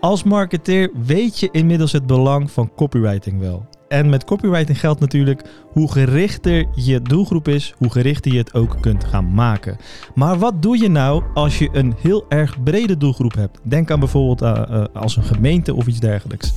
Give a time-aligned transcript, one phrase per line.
[0.00, 3.66] Als marketeer weet je inmiddels het belang van copywriting wel.
[3.88, 5.42] En met copywriting geldt natuurlijk
[5.72, 9.76] hoe gerichter je doelgroep is, hoe gerichter je het ook kunt gaan maken.
[10.14, 13.58] Maar wat doe je nou als je een heel erg brede doelgroep hebt?
[13.62, 16.52] Denk aan bijvoorbeeld uh, uh, als een gemeente of iets dergelijks.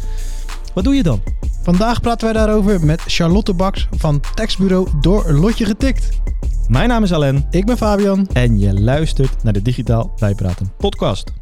[0.74, 1.22] Wat doe je dan?
[1.62, 6.10] Vandaag praten wij daarover met Charlotte Baks van tekstbureau Door Lotje Getikt.
[6.68, 7.46] Mijn naam is Alain.
[7.50, 8.28] Ik ben Fabian.
[8.34, 11.34] En je luistert naar de Digitaal Bijpraten podcast.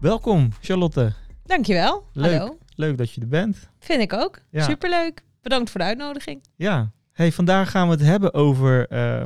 [0.00, 1.12] Welkom Charlotte.
[1.44, 2.04] Dankjewel.
[2.12, 2.58] Leuk, Hallo.
[2.74, 3.68] Leuk dat je er bent.
[3.78, 4.40] Vind ik ook.
[4.50, 4.62] Ja.
[4.62, 5.22] Superleuk.
[5.42, 6.42] Bedankt voor de uitnodiging.
[6.56, 6.90] Ja.
[7.12, 9.24] Hey, vandaag gaan we het hebben over uh,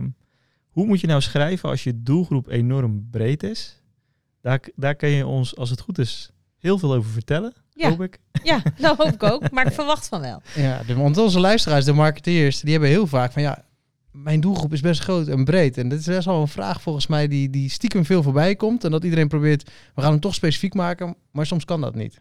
[0.69, 3.83] hoe moet je nou schrijven als je doelgroep enorm breed is.
[4.41, 7.53] Daar, daar kun je ons, als het goed is, heel veel over vertellen.
[7.71, 7.89] Ja.
[7.89, 8.19] Hoop ik.
[8.43, 9.51] Ja, dat hoop ik ook.
[9.53, 10.43] Maar ik verwacht van wel.
[10.55, 13.65] Ja, de, want onze luisteraars, de marketeers, die hebben heel vaak van ja,
[14.13, 15.79] mijn doelgroep is best groot en breed.
[15.79, 18.85] En dat is best wel een vraag volgens mij die, die stiekem veel voorbij komt.
[18.85, 22.21] En dat iedereen probeert, we gaan hem toch specifiek maken, maar soms kan dat niet.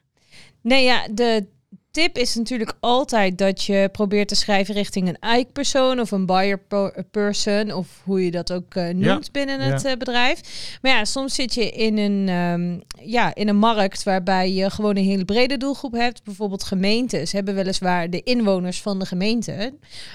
[0.61, 1.47] Nee, ja, de
[1.91, 7.73] tip is natuurlijk altijd dat je probeert te schrijven richting een eik-persoon of een buyer-person
[7.73, 9.31] of hoe je dat ook uh, noemt ja.
[9.31, 10.41] binnen het uh, bedrijf.
[10.81, 14.97] Maar ja, soms zit je in een, um, ja, in een markt waarbij je gewoon
[14.97, 16.23] een hele brede doelgroep hebt.
[16.23, 19.73] Bijvoorbeeld gemeentes hebben weliswaar de inwoners van de gemeente,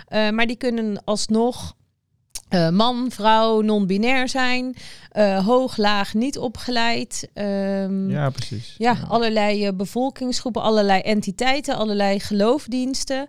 [0.08, 1.75] uh, maar die kunnen alsnog
[2.50, 4.76] uh, man, vrouw, non-binair zijn,
[5.12, 7.28] uh, hoog, laag, niet opgeleid.
[7.34, 8.74] Um, ja, precies.
[8.78, 9.06] Ja, ja.
[9.08, 13.26] allerlei uh, bevolkingsgroepen, allerlei entiteiten, allerlei geloofdiensten,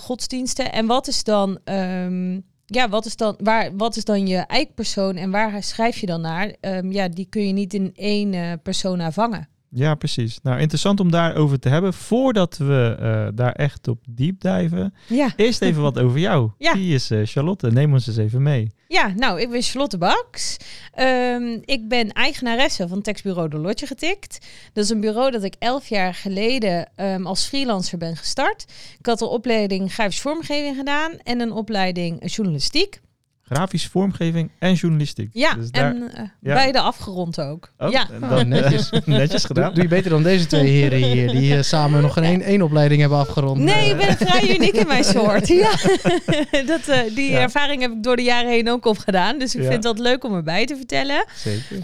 [0.00, 0.72] godsdiensten.
[0.72, 5.16] En wat is dan, um, ja, wat is dan, waar, wat is dan je eikpersoon
[5.16, 6.54] en waar schrijf je dan naar?
[6.60, 9.48] Um, ja, die kun je niet in één persona vangen.
[9.70, 10.38] Ja, precies.
[10.42, 11.94] Nou, interessant om daarover te hebben.
[11.94, 15.32] Voordat we uh, daar echt op diep dijven, ja.
[15.36, 16.50] eerst even wat over jou.
[16.58, 16.74] Ja.
[16.74, 17.70] Die is uh, Charlotte.
[17.70, 18.70] Neem ons eens even mee.
[18.88, 20.56] Ja, nou, ik ben Charlotte Baks.
[21.00, 24.46] Um, ik ben eigenaresse van tekstbureau De Lotje Getikt.
[24.72, 28.64] Dat is een bureau dat ik elf jaar geleden um, als freelancer ben gestart.
[28.98, 33.00] Ik had een opleiding grafisch vormgeving gedaan en een opleiding journalistiek.
[33.48, 35.30] Grafische vormgeving en journalistiek.
[35.32, 36.54] Ja, dus daar, en uh, ja.
[36.54, 37.70] beide afgerond ook.
[37.78, 38.06] Oh, ja.
[38.20, 39.74] dan netjes, netjes gedaan.
[39.74, 43.00] Doe je beter dan deze twee heren hier, die uh, samen nog geen één opleiding
[43.00, 43.58] hebben afgerond.
[43.58, 45.46] Nee, ik ben vrij uniek in mijn soort.
[45.58, 45.70] Ja.
[46.66, 47.40] dat, uh, die ja.
[47.40, 49.38] ervaring heb ik door de jaren heen ook opgedaan.
[49.38, 49.68] Dus ik ja.
[49.68, 51.24] vind dat leuk om erbij te vertellen.
[51.34, 51.76] Zeker.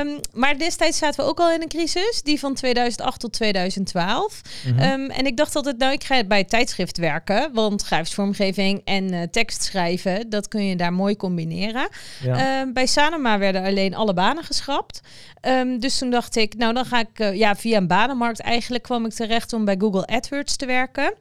[0.00, 4.40] Um, maar destijds zaten we ook al in een crisis, die van 2008 tot 2012.
[4.64, 5.00] Mm -hmm.
[5.00, 7.50] um, en ik dacht altijd, nou, ik ga bij het tijdschrift werken.
[7.52, 11.88] Want grafisch vormgeving en tekst schrijven, dat kun je daar mooi combineren.
[12.22, 12.64] Ja.
[12.64, 15.00] Uh, bij Sanoma werden alleen alle banen geschrapt.
[15.48, 18.82] Um, dus toen dacht ik, nou dan ga ik uh, ja, via een banenmarkt eigenlijk
[18.82, 21.14] kwam ik terecht om bij Google AdWords te werken.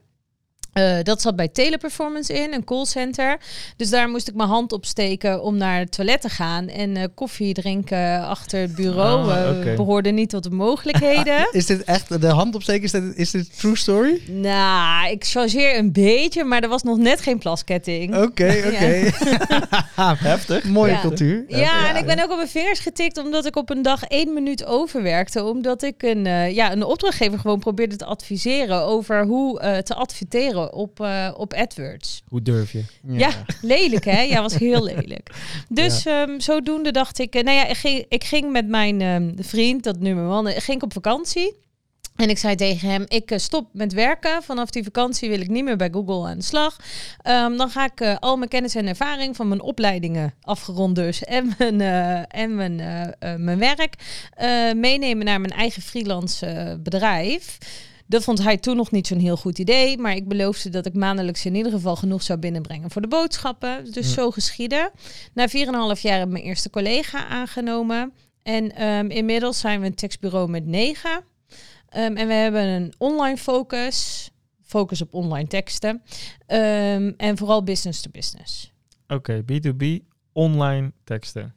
[0.74, 3.38] Uh, dat zat bij Teleperformance in, een callcenter.
[3.78, 6.68] Dus daar moest ik mijn hand op steken om naar het toilet te gaan.
[6.68, 9.76] En uh, koffie drinken achter het bureau uh, okay.
[9.76, 11.48] behoorde niet tot de mogelijkheden.
[11.52, 12.84] is dit echt de hand opsteken?
[12.84, 14.22] Is dit, is dit true story?
[14.28, 18.16] Nou, ik chargeer een beetje, maar er was nog net geen plasketting.
[18.16, 18.24] Oké,
[18.66, 18.68] oké.
[18.68, 19.14] Okay.
[20.31, 20.64] Heftig.
[20.64, 21.02] Mooie ja.
[21.02, 21.44] cultuur.
[21.48, 24.04] Ja, ja, en ik ben ook op mijn vingers getikt omdat ik op een dag
[24.04, 25.44] één minuut overwerkte.
[25.44, 29.96] Omdat ik een, uh, ja, een opdrachtgever gewoon probeerde te adviseren over hoe uh, te
[29.96, 32.24] adverteren op, uh, op AdWords.
[32.28, 32.84] Hoe durf je?
[33.04, 34.22] Ja, ja lelijk hè?
[34.22, 35.30] Ja, was heel lelijk.
[35.70, 36.22] Dus ja.
[36.22, 40.00] um, zodoende dacht ik, nou ja, ik ging, ik ging met mijn um, vriend, dat
[40.00, 41.56] nu mijn man, ging ik op vakantie.
[42.16, 44.44] En ik zei tegen hem, ik uh, stop met werken.
[44.44, 46.78] Vanaf die vakantie wil ik niet meer bij Google aan de slag.
[47.28, 51.24] Um, dan ga ik uh, al mijn kennis en ervaring van mijn opleidingen afgerond dus.
[51.32, 52.76] En mijn, uh, en mijn,
[53.38, 53.96] mijn werk
[54.76, 57.58] meenemen naar mijn eigen freelance bedrijf.
[58.12, 59.98] Dat vond hij toen nog niet zo'n heel goed idee.
[59.98, 63.92] Maar ik beloofde dat ik maandelijks in ieder geval genoeg zou binnenbrengen voor de boodschappen.
[63.92, 64.14] Dus ja.
[64.14, 64.92] zo geschieden.
[65.34, 65.54] Na 4,5
[66.02, 68.14] jaar heb ik mijn eerste collega aangenomen.
[68.44, 71.24] En um, inmiddels zijn we een tekstbureau met negen.
[71.98, 74.30] Um, en we hebben een online focus.
[74.62, 76.02] Focus op online teksten.
[76.48, 78.74] Um, en vooral business to business.
[79.08, 81.56] Oké, okay, B2B, online teksten.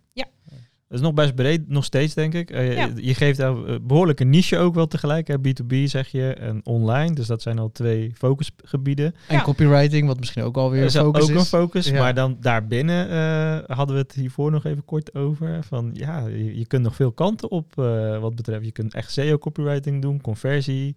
[0.88, 2.50] Dat is nog best breed, nog steeds denk ik.
[2.50, 2.90] Uh, ja.
[2.96, 5.28] Je geeft een behoorlijke niche ook wel tegelijk.
[5.28, 5.36] Hè?
[5.38, 7.14] B2B zeg je en online.
[7.14, 9.14] Dus dat zijn al twee focusgebieden.
[9.28, 9.42] En ja.
[9.42, 11.36] copywriting, wat misschien ook alweer een focus ook is.
[11.36, 11.88] een focus.
[11.88, 11.98] Ja.
[11.98, 15.64] Maar dan daarbinnen uh, hadden we het hiervoor nog even kort over.
[15.64, 18.64] Van ja, je, je kunt nog veel kanten op uh, wat betreft.
[18.64, 20.96] Je kunt echt SEO copywriting doen, conversie,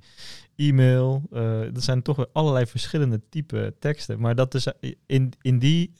[0.55, 1.21] e-mail.
[1.33, 4.19] Uh, dat zijn toch weer allerlei verschillende type teksten.
[4.19, 4.67] Maar dat is
[5.05, 5.91] in, in die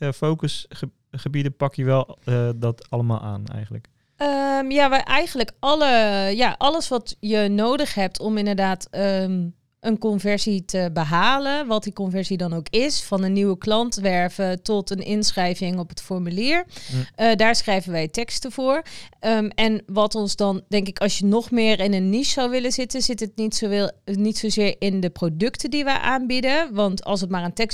[1.08, 2.18] focusgebieden pak je wel
[2.56, 3.86] dat allemaal aan eigenlijk.
[4.16, 5.86] Um, ja, wij eigenlijk alle,
[6.34, 11.92] ja, alles wat je nodig hebt om inderdaad um, een conversie te behalen, wat die
[11.92, 16.64] conversie dan ook is, van een nieuwe klant werven tot een inschrijving op het formulier.
[16.92, 17.06] Mm.
[17.14, 18.82] Eh, daar schrijven wij teksten voor.
[19.20, 22.50] Ehm, en wat ons dan, denk ik, als je nog meer in een niche zou
[22.50, 26.74] willen zitten, zit het niet, zoveel, niet zozeer in de producten die wij aanbieden.
[26.74, 27.68] Want als het maar een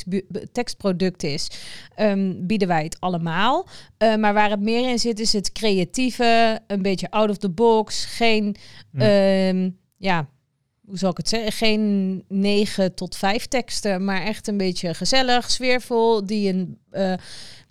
[0.53, 1.49] tekstproduct is,
[1.95, 3.69] ehm, bieden wij het allemaal.
[3.97, 7.51] Eh, maar waar het meer in zit, is het creatieve, een beetje out of the
[7.51, 8.57] box, geen,
[8.91, 9.01] Mm.
[9.01, 10.29] ehm, ja,
[10.87, 11.53] hoe zal ik het zeggen?
[11.53, 17.15] Geen 9 tot 5 teksten, maar echt een beetje gezellig, sfeervol, die een, eh,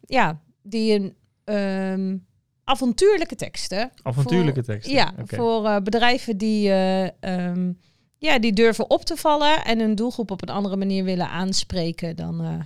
[0.06, 2.18] ja, die een ehm,
[2.64, 3.92] avontuurlijke teksten.
[4.04, 4.94] Avontuurlijke teksten.
[4.94, 7.72] Ja, voor eh, bedrijven die, eh, ehm,
[8.18, 12.16] ja, die durven op te vallen en hun doelgroep op een andere manier willen aanspreken
[12.16, 12.66] dan,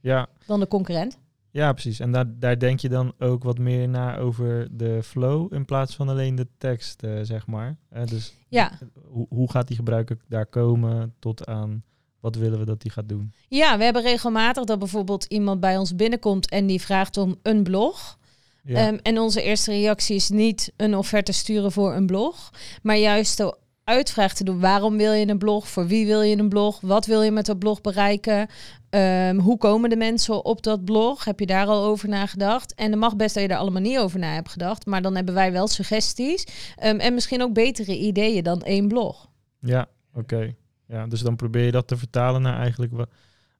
[0.00, 1.18] Ja, dan de concurrent.
[1.56, 2.00] Ja, precies.
[2.00, 5.94] En daar, daar denk je dan ook wat meer na over de flow in plaats
[5.94, 7.76] van alleen de tekst, eh, zeg maar.
[7.88, 8.78] Eh, dus Ja.
[9.08, 11.82] hoe, hoe gaat die gebruiker daar komen tot aan
[12.20, 13.32] wat willen we dat die gaat doen?
[13.48, 17.62] Ja, we hebben regelmatig dat bijvoorbeeld iemand bij ons binnenkomt en die vraagt om een
[17.62, 18.18] blog.
[18.64, 22.50] Ja, Ehm, en onze eerste reactie is niet een offerte sturen voor een blog,
[22.82, 23.56] maar juist de
[23.86, 24.60] uitvraag te doen.
[24.60, 25.68] Waarom wil je een blog?
[25.68, 26.80] Voor wie wil je een blog?
[26.80, 28.48] Wat wil je met dat blog bereiken?
[28.90, 31.24] Ehm, hoe komen de mensen op dat blog?
[31.24, 32.74] Heb je daar al over nagedacht?
[32.74, 35.16] En het mag best dat je daar allemaal niet over na hebt gedacht, maar dan
[35.16, 36.46] hebben wij wel suggesties
[36.76, 39.28] Ehm, en misschien ook betere ideeën dan één blog.
[39.60, 40.54] ja oké.
[40.86, 42.92] Ja, dus dan probeer je dat te vertalen naar eigenlijk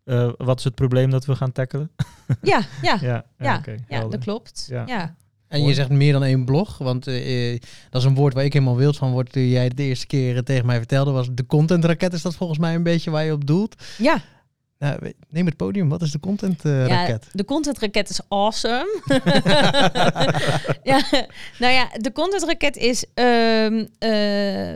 [0.04, 1.90] eh, wat is het probleem dat we gaan tackelen?
[2.42, 4.66] Ja, ja, ja, ja, oké, ja, dat klopt.
[4.70, 4.82] Ja.
[4.86, 5.16] Ja.
[5.48, 7.60] En je zegt meer dan één blog, want eh, eh,
[7.90, 9.32] dat is een woord waar ik helemaal wild van word.
[9.32, 12.12] Toen jij de eerste keer eh, tegen mij vertelde, was de contentraket.
[12.12, 13.74] Is dat volgens mij een beetje waar je op doelt?
[13.98, 14.22] ja.
[14.78, 15.88] Nou, neem het podium.
[15.88, 17.24] Wat is de contentraket?
[17.24, 19.00] Ja, de content raket is awesome.
[20.82, 21.02] ja,
[21.58, 23.04] nou ja, de content raket is.
[23.14, 24.74] ehm, eh,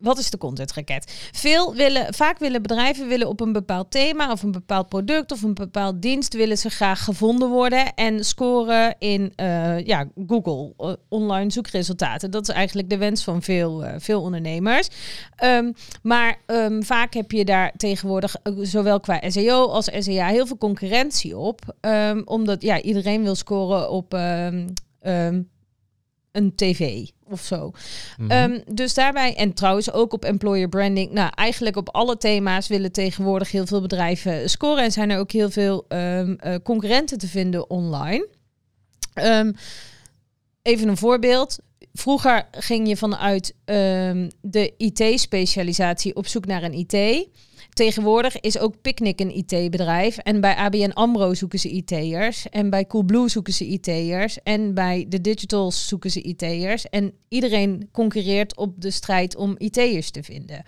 [0.00, 1.30] wat is de content raket?
[1.32, 5.42] Veel willen, vaak willen bedrijven willen op een bepaald thema of een bepaald product of
[5.42, 10.92] een bepaald dienst willen ze graag gevonden worden en scoren in eh, ja, Google eh,
[11.08, 12.30] online zoekresultaten.
[12.30, 14.88] Dat is eigenlijk de wens van veel, eh, veel ondernemers.
[15.36, 15.72] Ehm,
[16.02, 21.36] maar ehm, vaak heb je daar tegenwoordig zowel qua SEO als SEA heel veel concurrentie
[21.36, 21.74] op.
[21.80, 24.18] Ehm, omdat ja, iedereen wil scoren op
[26.32, 27.72] een tv of zo.
[28.18, 28.30] Mhm.
[28.30, 31.12] Ehm, dus daarbij, en trouwens ook op employer branding.
[31.12, 34.84] Nou, eigenlijk op alle thema's willen tegenwoordig heel veel bedrijven scoren.
[34.84, 38.28] En zijn er ook heel veel ehm, eh, concurrenten te vinden online.
[39.14, 39.52] Ehm,
[40.62, 41.58] even een voorbeeld.
[41.92, 43.54] Vroeger ging je vanuit
[44.40, 47.28] de IT-specialisatie op zoek naar een IT.
[47.80, 50.18] Tegenwoordig is ook Picnic een IT-bedrijf.
[50.18, 52.48] En bij ABN AMRO zoeken ze IT'ers.
[52.48, 54.42] En bij Coolblue zoeken ze IT'ers.
[54.42, 56.88] En bij de Digitals zoeken ze IT'ers.
[56.88, 60.62] En iedereen concurreert op de strijd om IT'ers te vinden.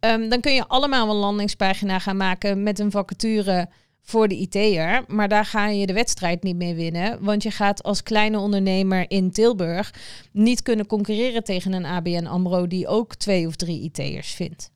[0.00, 3.68] Ehm, dan kun je allemaal een landingspagina gaan maken met een vacature
[4.02, 5.04] voor de IT'er.
[5.06, 7.24] Maar daar ga je de wedstrijd niet mee winnen.
[7.24, 9.94] Want je gaat als kleine ondernemer in Tilburg
[10.32, 14.70] niet kunnen concurreren tegen een ABN AMRO die ook twee of drie IT'ers vindt.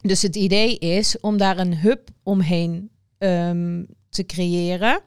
[0.00, 5.00] Dus het idee is om daar een hub omheen ehm, te creëren.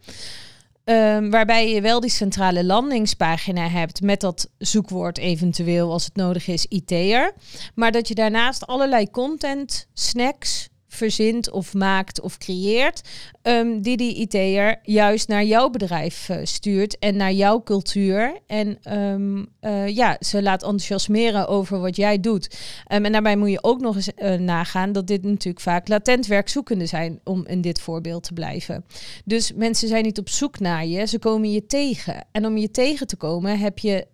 [0.83, 6.47] Ehm, waarbij je wel die centrale landingspagina hebt met dat zoekwoord eventueel als het nodig
[6.47, 7.33] is IT'er.
[7.75, 13.01] Maar dat je daarnaast allerlei content, snacks verzint of maakt of creëert.
[13.41, 18.39] Ehm, die die IT'er juist naar jouw bedrijf eh, stuurt en naar jouw cultuur.
[18.47, 22.57] En ehm, eh, ja, ze laat enthousiasmeren over wat jij doet.
[22.87, 26.27] Ehm, en daarbij moet je ook nog eens eh, nagaan dat dit natuurlijk vaak latent
[26.27, 28.85] werkzoekenden zijn, om in dit voorbeeld te blijven.
[29.25, 32.25] Dus mensen zijn niet op zoek naar je, ze komen je tegen.
[32.31, 34.07] En om je tegen te komen heb je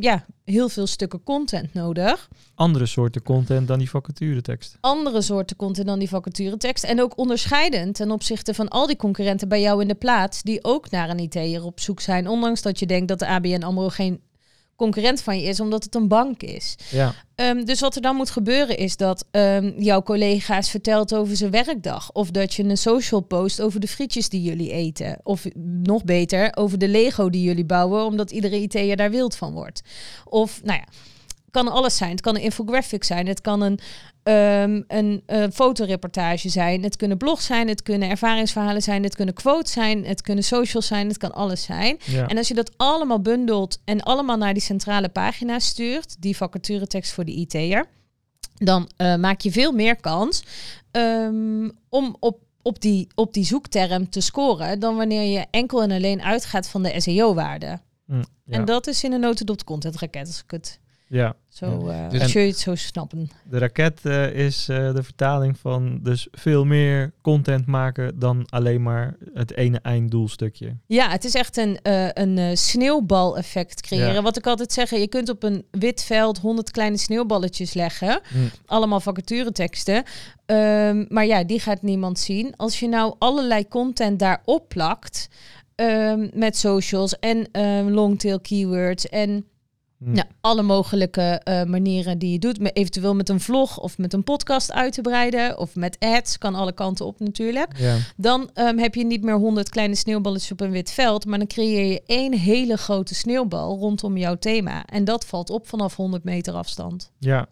[0.00, 2.28] ja, heel veel stukken content nodig.
[2.54, 4.76] Andere soorten content dan die vacaturetekst.
[4.80, 6.84] Andere soorten content dan die vacaturetekst.
[6.84, 10.64] En ook onderscheidend ten opzichte van al die concurrenten bij jou in de plaats, die
[10.64, 12.28] ook naar een IT'er op zoek zijn.
[12.28, 14.20] Ondanks dat je denkt dat de ABN AMRO geen
[14.76, 16.74] concurrent van je is, omdat het een bank is.
[16.90, 21.36] Ja, Ehm, dus wat er dan moet gebeuren is dat ehm, jouw collega's vertelt over
[21.36, 22.12] zijn werkdag.
[22.12, 25.20] Of dat je een social post over de frietjes die jullie eten.
[25.22, 25.44] Of
[25.82, 29.82] nog beter, over de Lego die jullie bouwen, omdat iedere IT'er daar wild van wordt.
[30.24, 30.84] Of, nou ja,
[31.56, 32.10] kan alles zijn.
[32.10, 33.26] Het kan een infographic zijn.
[33.26, 33.78] Het kan een,
[34.22, 36.82] ehm, een eh, fotoreportage zijn.
[36.82, 37.68] Het kunnen blogs zijn.
[37.68, 39.02] Het kunnen ervaringsverhalen zijn.
[39.02, 40.04] Het kunnen quotes zijn.
[40.04, 41.08] Het kunnen socials zijn.
[41.08, 41.98] Het kan alles zijn.
[42.04, 42.26] ja.
[42.26, 47.12] En als je dat allemaal bundelt en allemaal naar die centrale pagina stuurt, die vacaturetekst
[47.12, 47.86] voor de IT'er,
[48.54, 50.44] dan eh, maak je veel meer kans
[50.90, 55.90] ehm, om op, op, die, op die zoekterm te scoren dan wanneer je enkel en
[55.90, 57.80] alleen uitgaat van de SEO-waarde.
[58.06, 58.24] Hm, ja.
[58.46, 62.20] En dat is in een notendop content raket, als ik het Ja, Zo, eh Dus-
[62.22, 63.30] als je het zo snappen.
[63.44, 68.82] de raket eh, is eh, de vertaling van dus veel meer content maken dan alleen
[68.82, 70.76] maar het ene einddoelstukje.
[70.86, 74.14] Ja, het is echt een, eh een eh, sneeuwbaleffect creëren.
[74.14, 74.22] Ja.
[74.22, 78.20] Wat ik altijd zeg, je kunt op een wit veld honderd kleine sneeuwballetjes leggen.
[78.28, 78.38] Hm.
[78.66, 80.02] Allemaal vacatureteksten.
[80.46, 82.56] Ehm, maar ja, die gaat niemand zien.
[82.56, 85.28] Als je nou allerlei content daarop plakt...
[85.74, 89.46] ehm, met socials en ehm, longtail keywords en
[89.98, 90.12] Hm.
[90.12, 92.60] nou, alle mogelijke eh, manieren die je doet.
[92.60, 95.58] Met, eventueel met een vlog of met een podcast uit te breiden.
[95.58, 97.78] Of met ads, kan alle kanten op natuurlijk.
[97.78, 97.96] Ja.
[98.16, 101.26] Dan ehm, heb je niet meer honderd kleine sneeuwballetjes op een wit veld.
[101.26, 104.84] Maar dan creëer je één hele grote sneeuwbal rondom jouw thema.
[104.84, 107.12] En dat valt op vanaf 100 meter afstand.
[107.18, 107.46] Ja,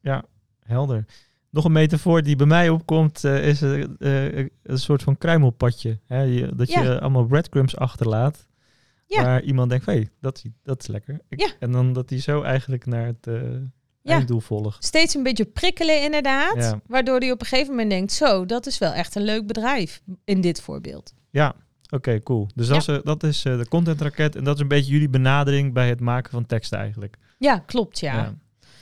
[0.00, 0.24] ja,
[0.62, 1.04] helder.
[1.50, 5.98] Nog een metafoor die bij mij opkomt, eh, is eh, een soort van kruimelpadje.
[6.06, 6.20] Hè?
[6.20, 8.46] Je, dat je allemaal breadcrumbs achterlaat.
[9.06, 9.22] Ja.
[9.24, 11.20] Waar iemand denkt, hé, hey, dat, is- dat is lekker.
[11.28, 11.48] Ik- Ja.
[11.60, 13.34] En dan dat hij zo eigenlijk naar het eh
[14.02, 14.12] Ja.
[14.12, 14.84] einddoel volgt.
[14.84, 16.56] Steeds een beetje prikkelen inderdaad.
[16.56, 16.80] Ja.
[16.86, 18.12] Waardoor hij op een gegeven moment denkt...
[18.12, 21.14] zo, dat is wel echt een leuk bedrijf in dit voorbeeld.
[21.30, 21.54] Ja,
[21.90, 22.48] oké, cool.
[22.54, 24.36] Dus dat is, eh, dat is eh, de content raket.
[24.36, 27.16] En dat is een beetje jullie benadering bij het maken van teksten eigenlijk.
[27.38, 28.34] Ja, klopt ja.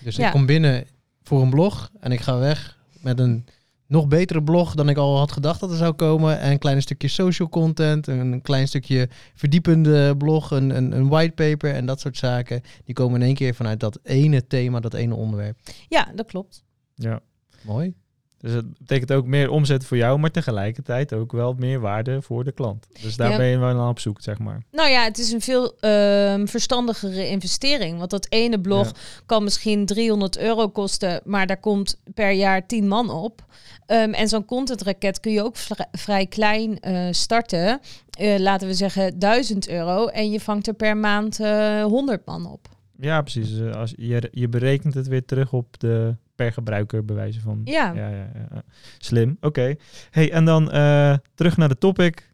[0.02, 0.26] Dus Ja.
[0.26, 0.86] ik kom binnen
[1.22, 3.46] voor een blog en ik ga weg met een
[3.94, 6.40] nog betere blog dan ik al had gedacht dat er zou komen.
[6.40, 11.08] En een klein stukje social content, een, een klein stukje verdiepende blog, een, een, een
[11.08, 12.62] whitepaper en dat soort zaken.
[12.84, 15.58] Die komen in één keer vanuit dat ene thema, dat ene onderwerp.
[15.88, 16.64] Ja, dat klopt.
[16.94, 17.20] Ja.
[17.62, 17.94] Mooi.
[18.38, 22.44] Dus het betekent ook meer omzet voor jou, maar tegelijkertijd ook wel meer waarde voor
[22.44, 22.86] de klant.
[23.02, 23.36] Dus daar Ja.
[23.36, 24.62] ben je wel aan op zoek, zeg maar.
[24.72, 27.98] Nou ja, het is een veel ehm, verstandigere investering.
[27.98, 28.92] Want dat ene blog Ja.
[29.26, 33.44] kan misschien 300 euro kosten, maar daar komt per jaar 10 man op.
[33.86, 37.80] Ehm, en zo'n contentraket kun je ook vri- vrij klein eh, starten.
[38.18, 40.06] Eh, laten we zeggen 1000 euro.
[40.06, 42.68] En je vangt er per maand eh 100 man op.
[43.00, 43.50] Ja, precies.
[43.50, 47.60] Dus, eh, Als je, je berekent het weer terug op de per gebruiker bewijzen van.
[47.64, 47.92] Ja.
[47.92, 48.62] ja, ja, ja.
[48.98, 49.36] Slim.
[49.40, 49.74] Oké.
[50.10, 52.32] Hey, en dan eh, terug naar de topic.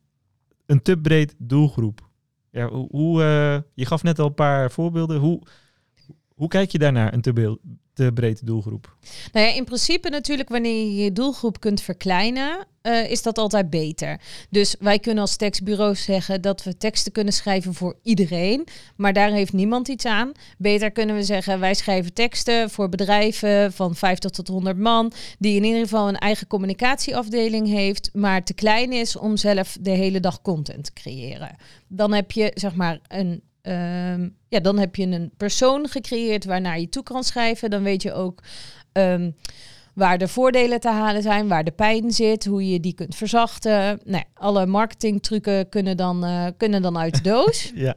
[0.66, 2.08] Een te breed doelgroep.
[2.50, 5.18] Ja, hoe, hoe, eh, je gaf net al een paar voorbeelden.
[5.18, 5.42] Hoe,
[6.40, 7.58] hoe kijk je daarnaar, een te,
[7.92, 8.96] te breed doelgroep?
[9.32, 13.70] Nou ja, in principe natuurlijk wanneer je je doelgroep kunt verkleinen, eh, is dat altijd
[13.70, 14.20] beter.
[14.50, 18.66] Dus wij kunnen als tekstbureau zeggen dat we teksten kunnen schrijven voor iedereen,
[18.96, 20.32] maar daar heeft niemand iets aan.
[20.58, 25.56] Beter kunnen we zeggen wij schrijven teksten voor bedrijven van 50 tot 100 man, die
[25.56, 30.20] in ieder geval een eigen communicatieafdeling heeft, maar te klein is om zelf de hele
[30.20, 31.56] dag content te creëren.
[31.88, 36.80] Dan heb je zeg maar een Ehm, ja, dan heb je een persoon gecreëerd waarnaar
[36.80, 37.70] je toe kan schrijven.
[37.70, 38.42] Dan weet je ook
[38.92, 39.30] ehm,
[39.94, 44.00] waar de voordelen te halen zijn, waar de pijn zit, hoe je die kunt verzachten.
[44.04, 47.70] Nou, alle marketingtrucken kunnen dan, eh, kunnen dan uit de doos.
[47.74, 47.94] Ja.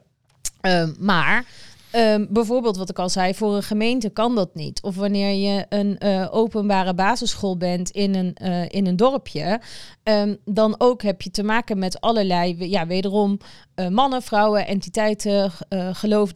[0.61, 1.45] Ehm, maar
[1.93, 4.81] ehm, bijvoorbeeld wat ik al zei, voor een gemeente kan dat niet.
[4.81, 9.61] Of wanneer je een eh, openbare basisschool bent in een, eh, in een dorpje,
[10.03, 13.37] ehm, dan ook heb je te maken met allerlei, ja, wederom
[13.75, 15.51] eh, mannen, vrouwen, entiteiten,
[15.93, 16.31] geloof,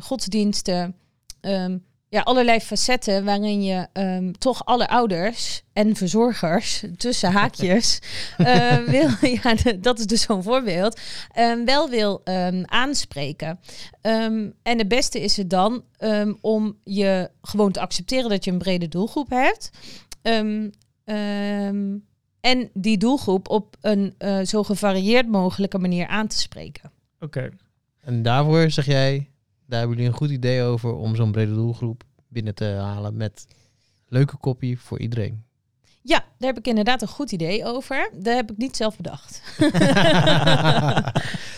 [0.00, 0.94] godsdiensten.
[1.40, 1.78] ehm,
[2.12, 7.98] ja, allerlei facetten waarin je ehm, toch alle ouders en verzorgers, tussen haakjes,
[8.36, 11.00] eh, wil, ja, dat is dus zo'n voorbeeld,
[11.32, 13.60] ehm, wel wil ehm, aanspreken.
[14.00, 18.50] Ehm, en het beste is het dan ehm, om je gewoon te accepteren dat je
[18.50, 19.70] een brede doelgroep hebt.
[20.22, 20.68] Ehm,
[21.04, 21.96] ehm,
[22.40, 26.90] en die doelgroep op een eh, zo gevarieerd mogelijke manier aan te spreken.
[27.20, 27.50] Oké.
[28.00, 29.31] En daarvoor zeg jij,
[29.72, 33.46] daar hebben jullie een goed idee over om zo'n brede doelgroep binnen te halen met
[34.08, 35.44] leuke kopie voor iedereen.
[36.04, 38.10] Ja, daar heb ik inderdaad een goed idee over.
[38.12, 39.42] Dat heb ik niet zelf bedacht.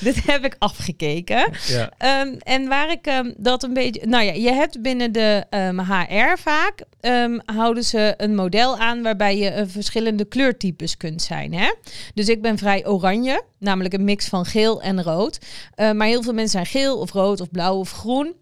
[0.00, 1.52] Dit heb ik afgekeken.
[1.66, 1.90] Ja.
[1.98, 4.06] Ehm, en waar ik ehm, dat een beetje.
[4.06, 5.44] Nou ja, je hebt binnen de
[5.76, 6.84] HR vaak.
[7.00, 11.54] ehm, houden ze een model aan waarbij je eh, verschillende kleurtypes kunt zijn.
[11.54, 11.72] Hè?
[12.14, 15.38] Dus ik ben vrij oranje, namelijk een mix van geel en rood.
[15.74, 18.34] Eh, maar heel veel mensen zijn geel of rood of blauw of groen.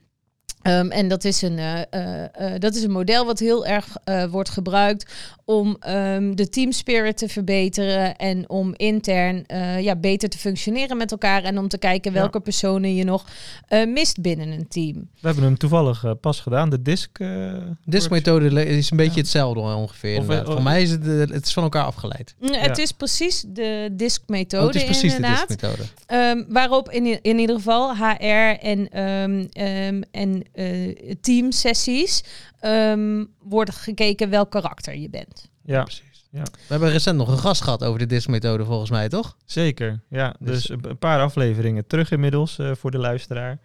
[0.62, 3.97] En dat is, een, eh, dat is een model wat heel erg
[4.30, 5.12] wordt gebruikt
[5.52, 10.97] om ehm, de team spirit te verbeteren en om intern eh, ja, beter te functioneren
[10.97, 12.18] met elkaar en om te kijken Ja.
[12.18, 13.25] welke personen je nog
[13.68, 14.94] eh, mist binnen een team.
[14.94, 17.18] We hebben hem toevallig eh, pas gedaan, de disc.
[17.18, 17.52] eh,
[17.85, 19.21] Diskmethode le- is een beetje Ja.
[19.21, 20.18] hetzelfde ongeveer.
[20.18, 22.35] Of, Voor mij is het, het is van elkaar afgeleid.
[22.40, 25.49] Mm, Het is precies de DISC-methode Oh, het is precies inderdaad.
[25.49, 25.88] de diskmethode.
[26.06, 28.25] Ehm, waarop in, in ieder geval HR
[28.61, 32.23] en, ehm, ehm, en eh, teamsessies
[32.62, 35.50] ehm, wordt gekeken welk karakter je bent.
[35.64, 36.28] Ja, Precies.
[36.31, 36.42] Ja.
[36.42, 39.37] We hebben recent nog een gast gehad over de diskmethode volgens mij, toch?
[39.45, 40.35] Zeker, ja.
[40.38, 43.59] Dus- Dus, een paar afleveringen terug inmiddels eh, voor de luisteraar.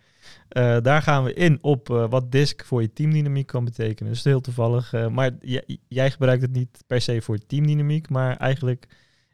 [0.49, 4.11] Eh, daar gaan we in op eh, wat disk voor je teamdynamiek kan betekenen.
[4.11, 4.93] Dus heel toevallig.
[4.93, 5.31] eh, maar
[5.87, 8.87] jij gebruikt het niet per se voor teamdynamiek, maar eigenlijk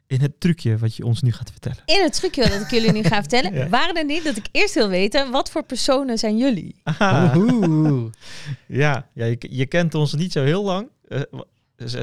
[0.06, 1.78] in het trucje wat je ons nu gaat vertellen.
[1.84, 3.68] In het trucje dat ik jullie nu ga vertellen, Ja.
[3.68, 6.76] waren er niet dat ik eerst wil weten, wat voor personen zijn jullie?
[8.66, 10.88] Ja, ja je, je kent ons niet zo heel lang.
[11.08, 11.20] Eh,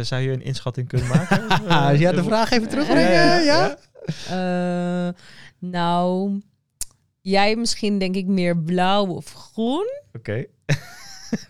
[0.01, 1.48] zou je een inschatting kunnen maken?
[1.67, 3.12] Ah, ja, de vraag even terugbrengen.
[3.12, 3.77] Ja, Ja, ja,
[4.29, 5.08] ja.
[5.08, 5.13] Eh,
[5.60, 6.39] nou,
[7.22, 9.88] jij misschien denk ik meer blauw of groen.
[10.13, 10.46] Oké.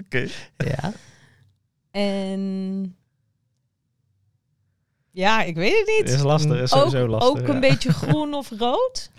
[0.06, 0.28] Oké.
[0.58, 0.94] Ja.
[1.92, 2.96] En
[5.12, 6.16] ja, ik weet het niet.
[6.16, 7.42] Is lastig, is ook sowieso lastig.
[7.42, 9.10] ook een beetje groen of rood.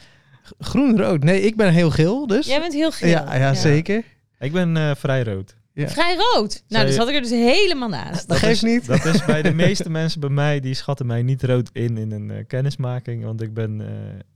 [0.61, 1.22] Groen-rood.
[1.22, 2.46] Nee, ik ben heel geel, dus.
[2.46, 3.08] Jij bent heel geel.
[3.08, 4.02] ja, ja, zeker.
[4.38, 5.54] Ik ben eh, vrij rood.
[5.75, 5.88] Ja.
[5.88, 6.62] Vrij rood.
[6.68, 8.28] Nou, je- zat ik er dus helemaal naast.
[8.28, 8.87] Dat geeft is, niet.
[8.87, 12.11] Dat is bij de meeste mensen bij mij, die schatten mij niet rood in in
[12.12, 13.25] een eh, kennismaking.
[13.25, 13.80] Want ik ben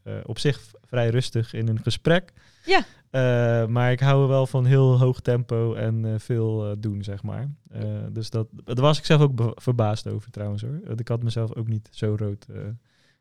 [0.05, 2.33] eh, op zich vrij rustig in een gesprek.
[2.65, 2.85] Ja.
[3.17, 7.23] Eh, maar ik hou wel van heel hoog tempo en eh, veel eh, doen, zeg
[7.23, 7.51] maar.
[8.13, 10.81] Dus dat, daar was ik zelf ook verbaasd over trouwens hoor.
[10.97, 12.47] Ik had mezelf ook niet zo rood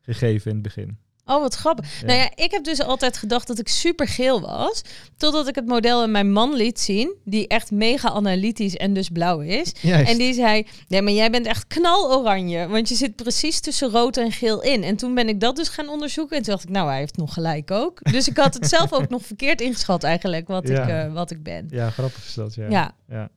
[0.02, 0.98] gegeven in het begin.
[1.26, 2.00] Oh, wat grappig.
[2.02, 2.06] Ja.
[2.08, 4.82] Nou ja, ik heb dus altijd gedacht dat ik super geel was.
[5.18, 7.16] Totdat ik het model aan mijn man liet zien.
[7.24, 9.72] Die echt mega analytisch en dus blauw is.
[9.82, 10.10] Juist.
[10.12, 12.68] En die zei, nee, maar jij bent echt knaloranje.
[12.68, 14.84] Want je zit precies tussen rood en geel in.
[14.84, 16.38] En toen ben ik dat dus gaan onderzoeken.
[16.38, 18.12] En toen dacht ik, nou, hij heeft nog gelijk ook.
[18.12, 20.84] Dus ik had het zelf ook nog verkeerd ingeschat eigenlijk, wat, Ja.
[20.84, 21.68] ik, eh, wat ik ben.
[21.70, 22.56] Ja, grappig is dat.
[22.56, 22.70] Ja.
[22.70, 22.92] Ja.
[23.10, 23.30] Ja.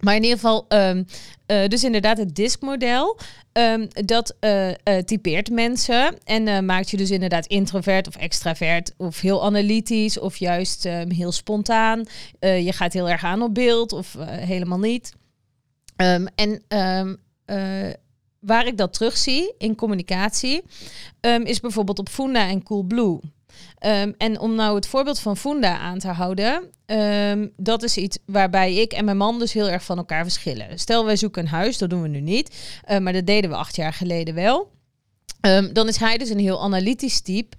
[0.00, 1.02] Maar in ieder geval, ehm,
[1.46, 3.18] eh, dus inderdaad het diskmodel,
[3.52, 4.70] ehm, dat eh,
[5.04, 10.84] typeert mensen en maakt je dus inderdaad introvert of extravert of heel analytisch of juist
[10.84, 12.04] ehm, heel spontaan.
[12.40, 15.12] Je gaat heel erg aan op beeld of helemaal niet.
[15.96, 16.62] En
[18.40, 20.62] waar ik dat terugzie in communicatie,
[21.44, 23.20] is bijvoorbeeld op Funda en Coolblue.
[23.78, 28.18] Ehm, en om nou het voorbeeld van Funda aan te houden, ehm, dat is iets
[28.26, 30.78] waarbij ik en mijn man dus heel erg van elkaar verschillen.
[30.78, 33.56] Stel, wij zoeken een huis, dat doen we nu niet, eh, maar dat deden we
[33.56, 34.70] acht jaar geleden wel.
[35.40, 37.56] Ehm, dan is hij dus een heel analytisch type,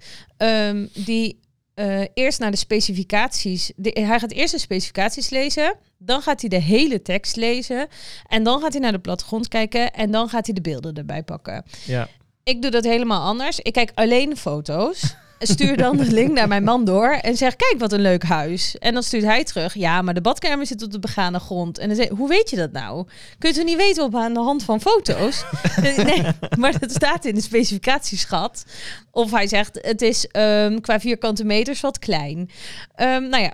[0.94, 1.40] die
[1.78, 6.48] eh, eerst naar de specificaties, de, hij gaat eerst de specificaties lezen, dan gaat hij
[6.48, 7.88] de hele tekst lezen
[8.26, 11.22] en dan gaat hij naar de plattegrond kijken en dan gaat hij de beelden erbij
[11.22, 11.64] pakken.
[11.86, 12.08] Ja.
[12.42, 13.58] Ik doe dat helemaal anders.
[13.58, 15.14] Ik kijk alleen foto's.
[15.38, 18.78] Stuur dan de link naar mijn man door en zeg: Kijk wat een leuk huis.
[18.78, 21.78] En dan stuurt hij terug: Ja, maar de badkamer zit op de begane grond.
[21.78, 23.06] En dan zeg Hoe weet je dat nou?
[23.38, 25.44] Kun je het niet weten op aan de hand van foto's?
[25.80, 26.22] nee,
[26.58, 28.64] maar dat staat in de specificatieschat.
[29.10, 32.50] Of hij zegt: Het is ehm, qua vierkante meters wat klein.
[32.94, 33.52] Ehm, nou ja.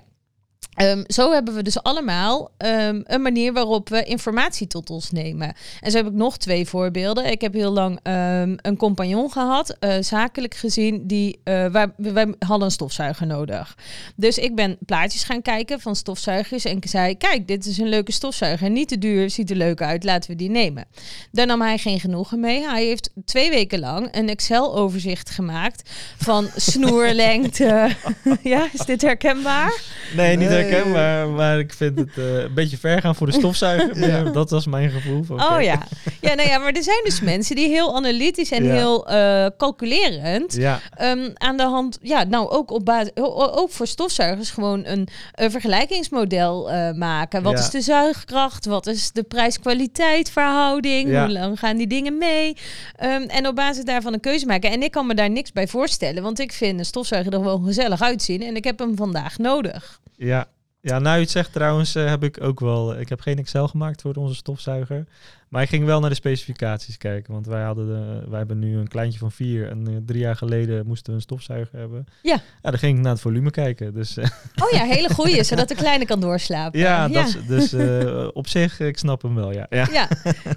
[0.74, 5.54] Ehm, zo hebben we dus allemaal ehm, een manier waarop we informatie tot ons nemen.
[5.80, 7.30] En zo heb ik nog twee voorbeelden.
[7.30, 12.34] Ik heb heel lang ehm, een compagnon gehad, eh, zakelijk gezien, die eh, wij, wij
[12.38, 13.76] hadden een stofzuiger nodig.
[14.16, 17.88] Dus ik ben plaatjes gaan kijken van stofzuigers en ik zei: Kijk, dit is een
[17.88, 18.70] leuke stofzuiger.
[18.70, 20.84] Niet te duur, ziet er leuk uit, laten we die nemen.
[21.30, 22.68] Daar nam hij geen genoegen mee.
[22.68, 27.90] Hij heeft twee weken lang een Excel-overzicht gemaakt van snoerlengte.
[28.42, 29.80] ja, is dit herkenbaar?
[30.16, 30.63] Nee, niet Nee.
[30.70, 33.98] Herkenbaar, maar ik vind het eh, een beetje ver gaan voor de stofzuiger.
[33.98, 34.22] maar Ja.
[34.22, 35.22] Dat was mijn gevoel.
[35.24, 35.82] Van, Oh ja.
[36.20, 38.72] Ja, nou ja, maar er zijn dus mensen die heel analytisch en Ja.
[38.74, 43.86] heel eh, calculerend Ja, ehm, aan de hand, ja, nou ook op basis, ook voor
[43.86, 47.42] stofzuigers gewoon een, eh, vergelijkingsmodel eh, maken.
[47.42, 48.66] Wat is de zuigkracht?
[48.66, 51.18] Wat is de prijs-kwaliteit verhouding?
[51.18, 52.56] Hoe lang gaan die dingen mee?
[52.96, 54.70] Ehm, en op basis daarvan een keuze maken.
[54.70, 57.64] En ik kan me daar niks bij voorstellen, want ik vind een stofzuiger er gewoon
[57.64, 60.00] gezellig uitzien en ik heb hem vandaag nodig.
[60.16, 60.46] ja.
[60.84, 63.00] Ja, nou je het zegt trouwens, eh, heb ik ook wel.
[63.00, 65.06] Ik heb geen Excel gemaakt voor onze stofzuiger.
[65.54, 67.32] Maar ik ging wel naar de specificaties kijken.
[67.32, 69.68] Want wij, hadden de, wij hebben nu een kleintje van vier.
[69.68, 72.06] En eh, drie jaar geleden moesten we een stofzuiger hebben.
[72.22, 72.40] Ja.
[72.62, 73.94] Ja, dan ging ik naar het volume kijken.
[73.94, 74.24] Dus eh,
[74.64, 76.78] Oh ja, hele goeie, zodat de kleine kan doorslapen.
[76.80, 79.52] ja, Dat, is- dus eh, op zich, ik snap hem wel.
[79.52, 79.88] Ja, ja.
[79.92, 80.08] Ja,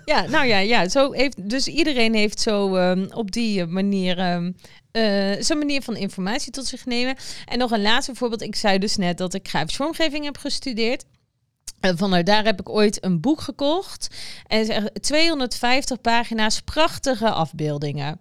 [0.05, 4.17] ja nou ja, ja zo heeft, dus iedereen heeft zo ehm, op die manier
[4.91, 7.15] eh, zo'n manier van informatie tot zich nemen.
[7.45, 8.41] En nog een laatste voorbeeld.
[8.41, 11.05] Ik zei dus net dat ik grafisch vormgeving heb gestudeerd.
[11.79, 14.07] En vanuit daar heb ik ooit een boek gekocht.
[14.47, 18.19] En het is echt 250 pagina's, prachtige afbeeldingen.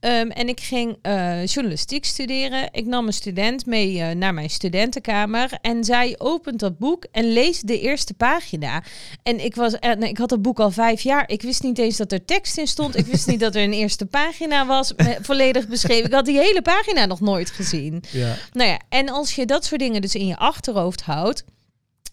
[0.00, 2.68] Ehm, en ik ging eh, journalistiek studeren.
[2.72, 5.50] Ik nam een student mee eh, naar mijn studentenkamer.
[5.60, 8.82] En zij opent dat boek en leest de eerste pagina.
[9.22, 11.30] En ik, was, eh, nee, ik had dat boek al vijf jaar.
[11.30, 12.96] Ik wist niet eens dat er tekst in stond.
[12.96, 16.06] Ik wist niet dat er een eerste pagina was, volledig beschreven.
[16.06, 18.02] Ik had die hele pagina nog nooit gezien.
[18.10, 18.36] ja.
[18.52, 21.44] Nou ja, en als je dat soort dingen dus in je achterhoofd houdt.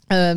[0.08, 0.32] Eh,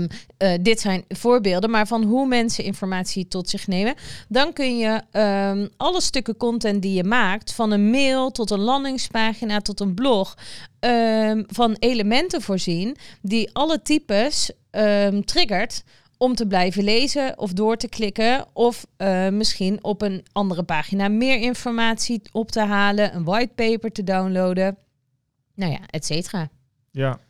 [0.61, 3.95] dit zijn voorbeelden, maar van hoe mensen informatie tot zich nemen.
[4.29, 8.61] Dan kun je ehm, alle stukken content die je maakt, van een mail tot een
[8.61, 10.37] landingspagina tot een blog,
[10.81, 15.85] ehm, van elementen voorzien die alle types um, triggert
[16.17, 21.09] om te blijven lezen of door te klikken of eh, misschien op een andere pagina
[21.09, 24.77] meer informatie op te halen, een whitepaper te downloaden,
[25.55, 26.49] nou ja, et cetera.
[26.91, 27.21] Ja.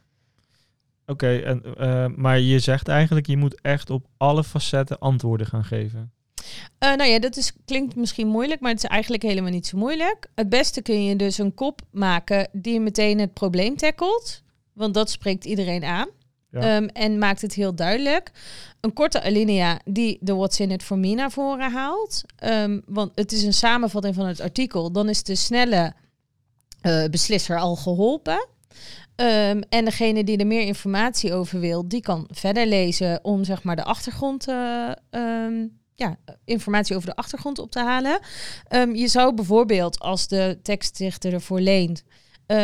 [1.09, 5.65] Oké, en eh, maar je zegt eigenlijk, je moet echt op alle facetten antwoorden gaan
[5.65, 6.13] geven.
[6.85, 9.79] Uh, nou ja, dat is, klinkt misschien moeilijk, maar het is eigenlijk helemaal niet zo
[9.79, 10.31] moeilijk.
[10.35, 14.43] Het beste kun je dus een kop maken die meteen het probleem tackelt.
[14.73, 16.09] Want dat spreekt iedereen aan.
[16.51, 16.61] Ja.
[16.61, 18.31] Ehm, en maakt het heel duidelijk.
[18.81, 22.23] Een korte alinea die de What's in it for me naar voren haalt.
[22.37, 24.93] Ehm, want het is een samenvatting van het artikel.
[24.93, 25.93] Dan is de snelle
[26.81, 28.47] eh, beslisser al geholpen.
[29.19, 33.63] Ehm, en degene die er meer informatie over wil, die kan verder lezen om zeg
[33.63, 38.19] maar de achtergrond, eh, ehm, ja, informatie over de achtergrond op te halen.
[38.69, 42.05] Ehm, je zou bijvoorbeeld, als de tekstdichter ervoor leent,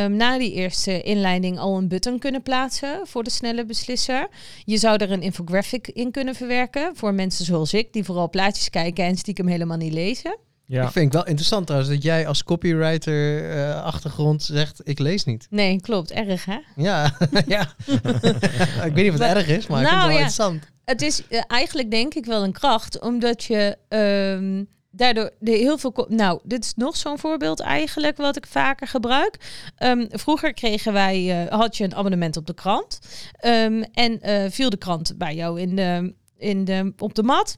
[0.09, 4.29] na die eerste inleiding al een button kunnen plaatsen voor de snelle beslisser.
[4.65, 8.71] Je zou er een infographic in kunnen verwerken voor mensen zoals ik, die vooral plaatjes
[8.71, 10.39] kijken en stiekem helemaal niet lezen.
[10.67, 10.83] Ja.
[10.85, 15.25] Ik vind het wel interessant trouwens dat jij als copywriter eh, achtergrond zegt, ik lees
[15.25, 15.47] niet.
[15.51, 16.59] Nee, klopt, erg hè?
[16.77, 17.61] Ja, ja.
[18.87, 20.13] ik weet niet of het Maar- erg is, maar ik vind het Nou, wel ja.
[20.13, 20.63] interessant.
[20.85, 25.79] Het is eh, eigenlijk denk ik wel een kracht, omdat je ehm, daardoor de heel
[25.79, 26.07] veel.
[26.09, 29.37] Nou, dit is nog zo'n voorbeeld eigenlijk wat ik vaker gebruik.
[29.77, 32.99] Ehm, vroeger kregen wij, eh, had je een abonnement op de krant
[33.37, 37.57] Ehm, en eh, viel de krant bij jou in de, in de, op de mat.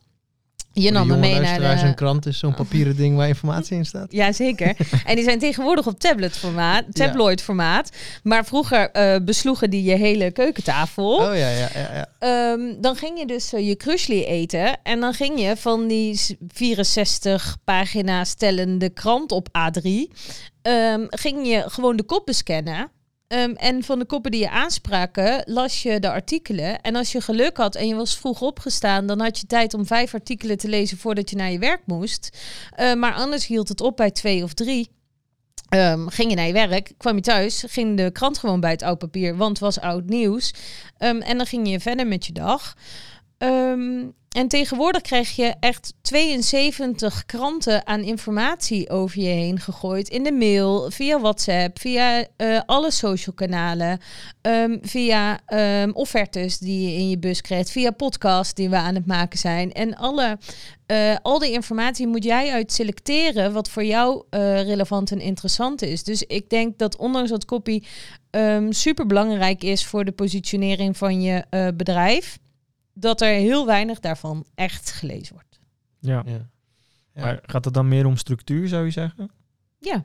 [0.83, 1.87] Je nam jonge mee naar de.
[1.87, 4.12] Een krant is zo'n papieren ding waar informatie in staat.
[4.12, 4.77] Ja, zeker.
[5.07, 7.91] en die zijn tegenwoordig op tabletformaat, tabloid-formaat.
[8.23, 11.15] Maar vroeger eh, besloegen die je hele keukentafel.
[11.17, 11.91] Oh ja, ja, ja.
[11.95, 12.07] ja.
[12.19, 14.79] Ehm, dan ging je dus eh, je krusli eten.
[14.83, 19.89] En dan ging je van die s- 64 pagina's stellende krant op A3.
[20.62, 22.91] ehm, ging je gewoon de koppen scannen.
[23.29, 26.81] Ehm, en van de koppen die je aanspraken, las je de artikelen.
[26.81, 29.87] En als je geluk had en je was vroeg opgestaan, dan had je tijd om
[29.87, 32.39] vijf artikelen te lezen voordat je naar je werk moest.
[32.71, 34.91] Eh, maar anders hield het op bij twee of drie.
[35.69, 38.83] Ehm, ging je naar je werk, kwam je thuis, ging de krant gewoon bij het
[38.83, 40.55] oud papier, want het was oud nieuws.
[40.99, 42.75] Ehm, en dan ging je verder met je dag.
[43.39, 44.05] Ehm,
[44.37, 50.09] en tegenwoordig krijg je echt 72 kranten aan informatie over je heen gegooid.
[50.09, 54.01] In de mail, via WhatsApp, via eh, alle social kanalen.
[54.40, 57.70] ehm, via ehm, offertes die je in je bus krijgt.
[57.70, 59.72] Via podcasts die we aan het maken zijn.
[59.72, 60.38] En alle,
[60.87, 65.83] eh, al die informatie moet jij uit selecteren wat voor jou eh, relevant en interessant
[65.83, 66.05] is.
[66.05, 67.83] Dus ik denk dat ondanks dat copy
[68.31, 71.44] ehm super belangrijk is voor de positionering van je
[71.77, 72.38] bedrijf,
[72.99, 75.61] dat er heel weinig daarvan echt gelezen wordt.
[75.99, 76.23] Ja.
[76.27, 76.51] ja.
[77.15, 79.31] Maar gaat het dan meer om structuur, zou je zeggen?
[79.79, 80.05] Ja.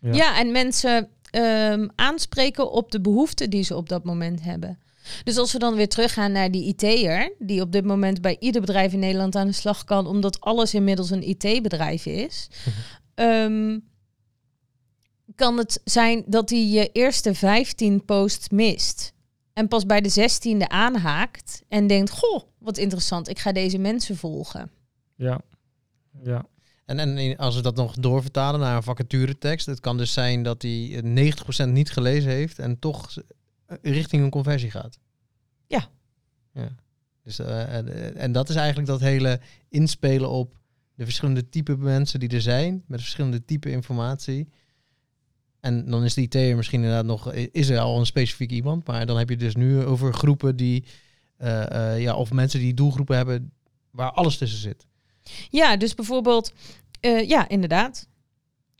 [0.00, 0.12] Ja.
[0.12, 4.78] Ja, en mensen ehm, aanspreken op de behoeften die ze op dat moment hebben.
[5.24, 8.60] Dus als we dan weer teruggaan naar die IT'er, die op dit moment bij ieder
[8.60, 12.48] bedrijf in Nederland aan de slag kan, omdat alles inmiddels een IT-bedrijf is,
[13.14, 13.78] ehm,
[15.34, 19.12] kan het zijn dat hij je eerste 15 posts mist.
[19.58, 24.16] En pas bij de 16e aanhaakt en denkt: Goh, wat interessant, ik ga deze mensen
[24.16, 24.70] volgen.
[25.14, 25.40] Ja.
[26.22, 26.46] Ja.
[26.84, 30.62] En, en als we dat nog doorvertalen naar een vacaturetekst, het kan dus zijn dat
[30.62, 31.32] hij eh,
[31.66, 33.16] 90% niet gelezen heeft en toch
[33.66, 34.98] eh, richting een conversie gaat.
[35.66, 35.88] Ja.
[36.52, 36.68] ja.
[37.22, 40.58] Dus, eh, en, en dat is eigenlijk dat hele inspelen op
[40.94, 44.48] de verschillende type mensen die er zijn, met verschillende type informatie.
[45.60, 49.06] En dan is de IT'er misschien inderdaad nog, is er al een specifiek iemand, maar
[49.06, 50.84] dan heb je dus nu over groepen die,
[51.36, 53.52] eh, eh, ja, of mensen die doelgroepen hebben
[53.90, 54.86] waar alles tussen zit.
[55.50, 56.52] Ja, dus bijvoorbeeld,
[57.00, 58.07] eh, ja, inderdaad.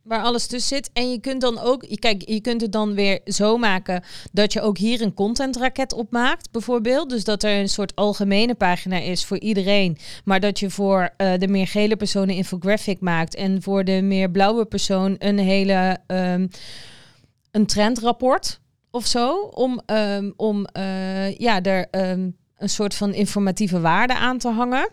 [0.02, 0.90] Waar alles tussen zit.
[0.92, 4.60] En je kunt dan ook, kijk, je kunt het dan weer zo maken dat je
[4.60, 7.10] ook hier een contentraket op maakt, bijvoorbeeld.
[7.10, 9.98] Dus dat er een soort algemene pagina is voor iedereen.
[10.24, 13.34] Maar dat je voor eh, de meer gele persoon een infographic maakt.
[13.34, 16.46] En voor de meer blauwe persoon een hele ehm,
[17.50, 19.36] een trendrapport of zo.
[19.36, 24.88] Om, ehm, om eh, ja, er ehm, een soort van informatieve waarde aan te hangen.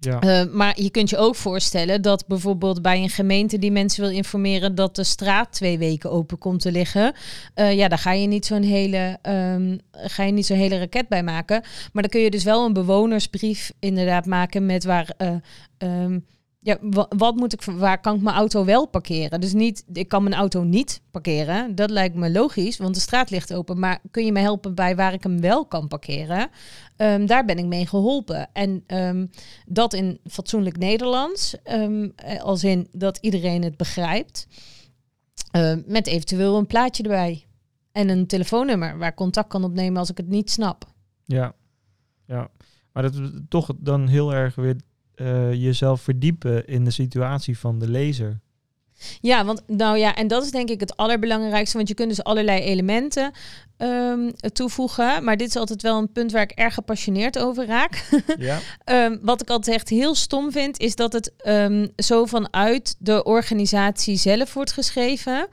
[0.00, 0.44] Ja.
[0.44, 4.10] Uh, maar je kunt je ook voorstellen dat bijvoorbeeld bij een gemeente die mensen wil
[4.10, 7.14] informeren dat de straat twee weken open komt te liggen.
[7.54, 11.08] Uh, ja, daar ga je niet zo'n hele, um, ga je niet zo'n hele raket
[11.08, 11.62] bij maken.
[11.92, 15.14] Maar dan kun je dus wel een bewonersbrief inderdaad maken met waar.
[15.18, 15.34] Uh,
[15.78, 16.24] um,
[16.62, 19.40] ja, wa- wat moet ik, waar kan ik mijn auto wel parkeren?
[19.40, 21.74] Dus niet, ik kan mijn auto niet parkeren.
[21.74, 23.78] Dat lijkt me logisch, want de straat ligt open.
[23.78, 26.48] Maar kun je me helpen bij waar ik hem wel kan parkeren?
[26.96, 28.48] Ehm, daar ben ik mee geholpen.
[28.52, 29.26] En ehm,
[29.66, 34.46] dat in fatsoenlijk Nederlands, ehm, eh, als in dat iedereen het begrijpt.
[35.86, 37.44] Met eventueel een plaatje erbij.
[37.92, 40.84] En een telefoonnummer waar contact kan opnemen als ik het niet snap.
[41.24, 41.54] Ja,
[42.26, 42.48] ja.
[42.92, 44.76] Maar dat is toch dan heel erg weer
[45.20, 48.40] eh, jezelf verdiepen in de situatie van de lezer.
[49.20, 51.76] Ja, want nou ja, en dat is denk ik het allerbelangrijkste.
[51.76, 53.32] Want je kunt dus allerlei elementen
[53.76, 55.24] ehm, toevoegen.
[55.24, 58.04] Maar dit is altijd wel een punt waar ik erg gepassioneerd over raak.
[58.38, 62.96] Ja, Ehm, wat ik altijd echt heel stom vind, is dat het ehm, zo vanuit
[62.98, 65.48] de organisatie zelf wordt geschreven.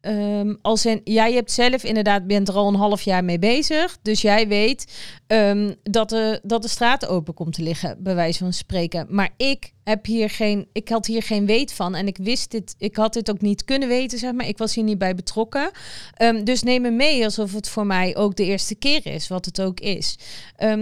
[0.00, 3.98] Ehm, als in, jij hebt zelf inderdaad, bent er al een half jaar mee bezig.
[4.02, 4.92] Dus jij weet
[5.26, 9.06] ehm, dat, de, dat de straat open komt te liggen, bij wijze van spreken.
[9.08, 11.94] Maar ik heb hier geen, ik had hier geen weet van.
[11.94, 14.48] En ik wist dit, ik had dit ook niet kunnen weten, zeg maar.
[14.48, 15.70] Ik was hier niet bij betrokken.
[16.14, 19.44] Ehm, dus neem me mee alsof het voor mij ook de eerste keer is, wat
[19.44, 20.18] het ook is.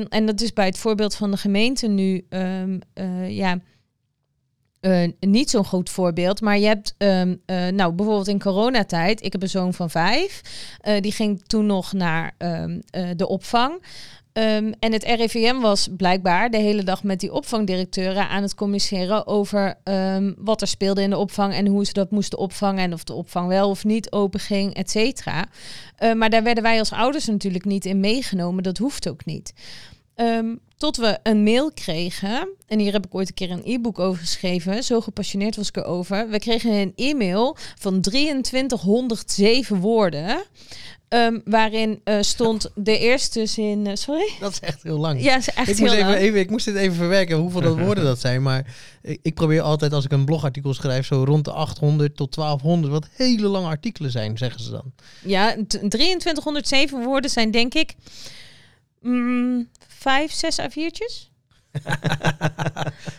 [0.09, 3.61] En dat is bij het voorbeeld van de gemeente nu, eh, ja,
[4.81, 6.41] eh, niet zo'n goed voorbeeld.
[6.41, 7.23] Maar je hebt, eh,
[7.69, 10.43] nou bijvoorbeeld in coronatijd, ik heb een zoon van vijf,
[10.81, 13.83] eh, die ging toen nog naar ehm, eh, de opvang.
[14.33, 19.27] Ehm, en het RIVM was blijkbaar de hele dag met die opvangdirecteuren aan het communiceren
[19.27, 19.75] over
[20.37, 23.13] wat er speelde in de opvang en hoe ze dat moesten opvangen en of de
[23.13, 25.47] opvang wel of niet open ging, et cetera.
[26.17, 28.63] Maar daar werden wij als ouders natuurlijk niet in meegenomen.
[28.63, 29.53] Dat hoeft ook niet.
[30.79, 32.49] Tot we een mail kregen.
[32.67, 34.83] En hier heb ik ooit een keer een e-book over geschreven.
[34.83, 36.29] Zo gepassioneerd was ik erover.
[36.29, 40.43] We kregen een e-mail van 2307 woorden.
[41.09, 43.87] ehm, waarin eh, stond de eerste zin.
[43.87, 44.31] eh, sorry?
[44.41, 45.23] Dat is echt heel lang.
[45.23, 46.21] Ja, is echt ik, heel moest even, lang.
[46.23, 48.43] even, ik moest dit even verwerken, hoeveel dat woorden dat zijn.
[48.43, 52.35] Maar ik, ik probeer altijd, als ik een blogartikel schrijf, zo rond de 800 tot
[52.35, 54.93] 1200, wat hele lange artikelen zijn, zeggen ze dan.
[55.23, 57.95] Ja, t- 2307 woorden zijn denk ik
[59.01, 61.27] mm, vijf, zes A4'tjes.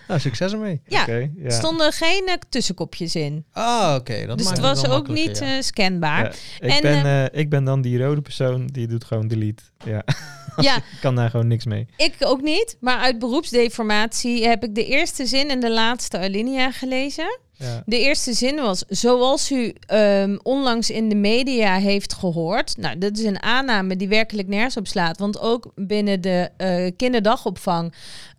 [0.08, 0.82] Nou, succes ermee.
[0.88, 1.32] Ja, oké.
[1.36, 1.44] ja.
[1.44, 3.46] er stonden geen eh, tussenkopjes in.
[3.52, 4.26] Ah, oké.
[4.26, 5.56] dat dus maakt het was ook niet ja.
[5.56, 6.24] eh, scanbaar.
[6.24, 9.64] Ja, ik, En, ben, eh, ik ben dan die rode persoon die doet gewoon delete.
[9.86, 10.04] Ja,
[10.62, 11.88] Ja, ik kan daar gewoon niks mee.
[11.98, 12.78] ik ook niet.
[12.80, 17.40] Maar uit beroepsdeformatie heb ik de eerste zin en de laatste alinea gelezen.
[17.60, 22.78] Ja, De eerste zin was, zoals u ehm, onlangs in de media heeft gehoord.
[22.78, 25.18] Nou, dat is een aanname die werkelijk nergens op slaat.
[25.20, 27.94] Want ook binnen de eh, kinderdagopvang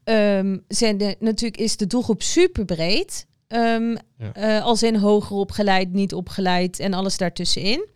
[0.04, 3.26] ehm, zijn de, natuurlijk is de doelgroep super breed.
[3.48, 4.32] Ehm, Ja.
[4.32, 7.86] eh, als in hoger opgeleid, niet opgeleid en alles daartussenin.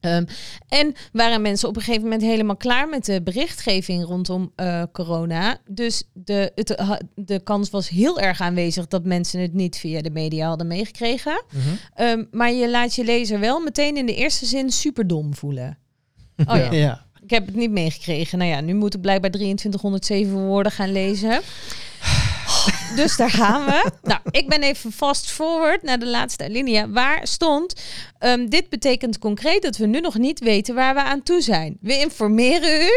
[0.00, 0.24] Ehm,
[0.68, 5.58] en waren mensen op een gegeven moment helemaal klaar met de berichtgeving rondom eh, corona.
[5.68, 10.00] Dus de, het, ha- de kans was heel erg aanwezig dat mensen het niet via
[10.02, 11.44] de media hadden meegekregen.
[11.52, 11.62] Mhm.
[11.94, 15.78] Ehm, maar je laat je lezer wel meteen in de eerste zin super dom voelen.
[16.46, 17.04] Oh ja, ja.
[17.22, 18.38] ik heb het niet meegekregen.
[18.38, 21.40] Nou ja, nu moet ik blijkbaar 2307 woorden gaan lezen.
[22.96, 23.90] Dus daar gaan we.
[24.02, 26.88] Nou, ik ben even fast forward naar de laatste alinea.
[26.88, 27.74] Waar stond,
[28.18, 31.76] ehm, dit betekent concreet dat we nu nog niet weten waar we aan toe zijn.
[31.80, 32.90] We informeren u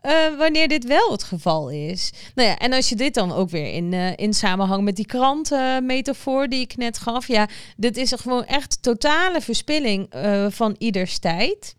[0.00, 2.12] eh, wanneer dit wel het geval is.
[2.34, 5.06] Nou ja, en als je dit dan ook weer in, eh, in samenhang met die
[5.06, 7.28] krantenmetafoor die ik net gaf.
[7.28, 11.74] Ja, dit is gewoon echt totale verspilling eh, van ieders tijd.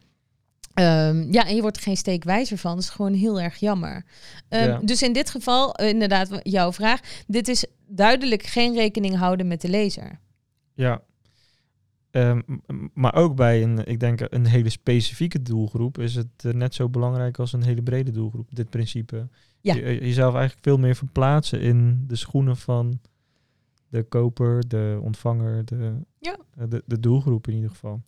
[0.75, 2.73] Ehm, ja, en je wordt er geen steek wijzer van.
[2.75, 4.05] Dat is gewoon heel erg jammer.
[4.49, 4.79] Ehm, Ja.
[4.83, 6.99] Dus in dit geval, eh, inderdaad, jouw vraag.
[7.27, 10.19] Dit is duidelijk geen rekening houden met de lezer.
[10.73, 11.01] ja.
[12.11, 12.41] Ehm,
[12.93, 16.89] maar ook bij een, ik denk een hele specifieke doelgroep is het eh, net zo
[16.89, 18.47] belangrijk als een hele brede doelgroep.
[18.55, 19.27] Dit principe.
[19.61, 19.73] Ja.
[19.75, 22.99] Je, je- jezelf eigenlijk veel meer verplaatsen in de schoenen van
[23.89, 26.37] de koper, de ontvanger, de, Ja.
[26.57, 28.01] eh, de, de doelgroep in ieder geval.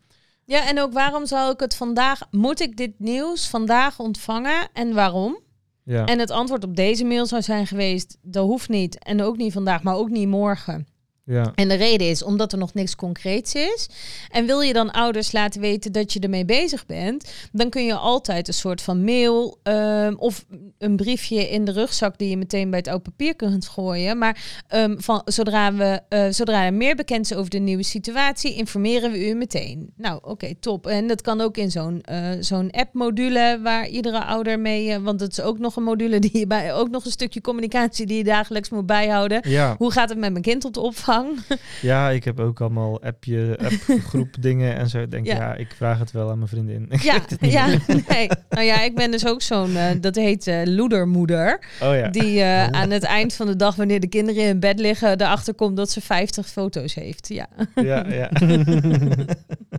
[0.47, 2.21] Ja, en ook waarom zou ik het vandaag...
[2.31, 5.39] Moet ik dit nieuws vandaag ontvangen en waarom?
[5.83, 8.17] Ja, En het antwoord op deze mail zou zijn geweest...
[8.21, 10.87] dat hoeft niet en ook niet vandaag, maar ook niet morgen.
[11.27, 13.89] Ja, En de reden is omdat er nog niks concreets is.
[14.29, 17.95] En wil je dan ouders laten weten dat je ermee bezig bent, dan kun je
[17.95, 20.45] altijd een soort van mail ehm, of
[20.77, 24.17] een briefje in de rugzak die je meteen bij het oud papier kunt gooien.
[24.17, 28.55] Maar ehm, van, zodra, we, eh, zodra er meer bekend is over de nieuwe situatie,
[28.55, 29.93] informeren we u meteen.
[29.95, 30.87] Nou, oké, top.
[30.87, 35.19] En dat kan ook in zo'n eh, zo'n app-module waar iedere ouder mee, eh, want
[35.19, 38.17] het is ook nog een module die je bij, ook nog een stukje communicatie die
[38.17, 39.49] je dagelijks moet bijhouden.
[39.49, 39.75] ja.
[39.77, 41.16] Hoe gaat het met mijn kind op de opvang?
[41.17, 41.39] Lang.
[41.81, 44.99] Ja, ik heb ook allemaal appje, appgroep dingen en zo.
[45.01, 45.35] Ik denk, Ja.
[45.35, 45.55] ja.
[45.55, 46.85] ik vraag het wel aan mijn vriendin.
[46.91, 47.67] Ik Ja, ja,
[48.09, 48.29] nee.
[48.49, 51.59] Nou ja, ik ben dus ook zo'n, eh, dat heet eh, loedermoeder.
[51.81, 52.09] Oh ja.
[52.09, 52.79] Die eh, Oh.
[52.79, 55.89] aan het eind van de dag, wanneer de kinderen in bed liggen, erachter komt dat
[55.91, 57.27] ze 50 foto's heeft.
[57.27, 58.29] Ja, Ja, ja.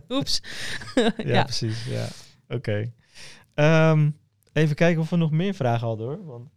[0.09, 0.41] oeps.
[0.95, 1.43] ja, ja.
[1.43, 1.85] precies.
[1.89, 2.07] Ja.
[2.55, 2.91] Oké.
[3.53, 4.09] Ehm,
[4.53, 6.25] even kijken of we nog meer vragen hadden hoor.
[6.25, 6.49] Want...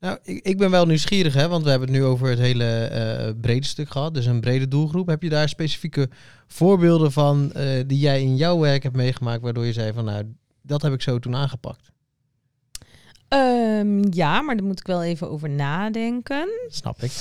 [0.00, 2.84] Nou, ik, ik ben wel nieuwsgierig, hè, want we hebben het nu over het hele
[2.84, 4.14] eh, brede stuk gehad.
[4.14, 5.06] Dus een brede doelgroep.
[5.06, 6.08] Heb je daar specifieke
[6.46, 10.34] voorbeelden van eh, die jij in jouw werk hebt meegemaakt, waardoor je zei van nou,
[10.62, 11.90] dat heb ik zo toen aangepakt?
[13.28, 16.48] Ehm, ja, maar daar moet ik wel even over nadenken.
[16.68, 17.12] Snap ik.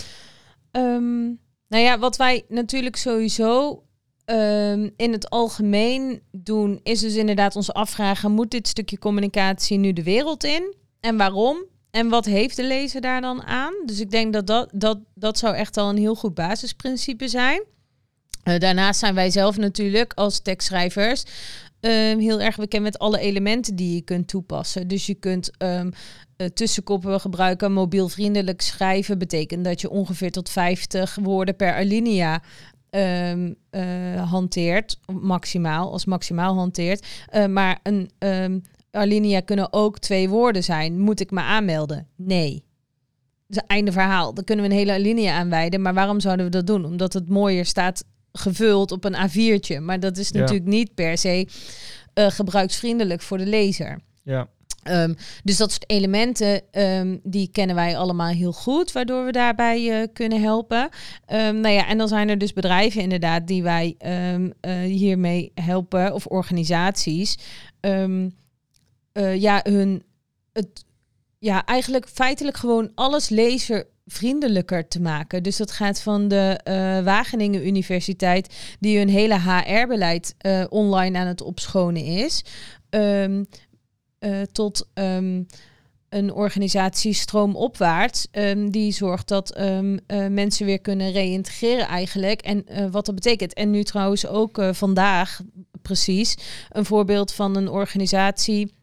[0.72, 1.24] Ehm,
[1.68, 3.84] nou ja, wat wij natuurlijk sowieso
[4.26, 9.94] ehm, in het algemeen doen, is dus inderdaad ons afvragen: moet dit stukje communicatie nu
[9.94, 10.76] de wereld in?
[11.00, 11.66] En waarom?
[11.98, 13.74] En wat heeft de lezer daar dan aan?
[13.86, 17.64] Dus ik denk dat dat, dat, dat zou echt al een heel goed basisprincipe zijn.
[18.44, 21.24] Eh, daarnaast zijn wij zelf natuurlijk als tekstschrijvers
[21.80, 24.88] ehm, heel erg bekend met alle elementen die je kunt toepassen.
[24.88, 25.86] Dus je kunt eh,
[26.54, 27.74] tussenkoppen gebruiken.
[27.74, 32.42] Mobielvriendelijk schrijven betekent dat je ongeveer tot 50 woorden per alinea
[32.90, 35.00] ehm, eh, hanteert.
[35.22, 37.06] Maximaal, als maximaal hanteert.
[37.50, 38.12] Maar een
[38.92, 41.00] alinea kunnen ook twee woorden zijn.
[41.00, 42.08] Moet ik me aanmelden?
[42.16, 42.64] Nee.
[43.48, 44.34] Dus einde verhaal.
[44.34, 45.82] Dan kunnen we een hele alinea aanwijden.
[45.82, 46.86] Maar waarom zouden we dat doen?
[46.86, 49.80] Omdat het mooier staat gevuld op een A4'tje.
[49.82, 50.40] Maar dat is Ja.
[50.40, 51.48] natuurlijk niet per se
[52.14, 54.00] eh, gebruiksvriendelijk voor de lezer.
[54.24, 54.48] Ja,
[54.84, 60.02] Ehm, dus dat soort elementen, ehm, die kennen wij allemaal heel goed, waardoor we daarbij
[60.02, 60.90] eh, kunnen helpen.
[61.26, 66.14] Ehm, nou ja, en dan zijn er dus bedrijven inderdaad die wij eh, hiermee helpen,
[66.14, 67.38] of organisaties.
[69.18, 70.04] Eh, ja, hun,
[70.54, 70.86] het,
[71.40, 75.44] ja, eigenlijk feitelijk gewoon alles lezervriendelijker te maken.
[75.44, 81.28] Dus dat gaat van de eh, Wageningen Universiteit, die hun hele HR-beleid eh, online aan
[81.28, 82.44] het opschonen is.
[82.90, 83.44] Ehm,
[84.20, 85.44] eh, tot ehm,
[86.10, 88.28] een organisatie stroomopwaarts.
[88.32, 89.60] ehm, die zorgt dat
[90.30, 92.42] mensen weer kunnen reïntegreren eigenlijk.
[92.42, 93.54] En wat dat betekent.
[93.54, 95.42] En nu trouwens ook vandaag
[95.82, 96.36] precies
[96.70, 98.76] een voorbeeld van een organisatie.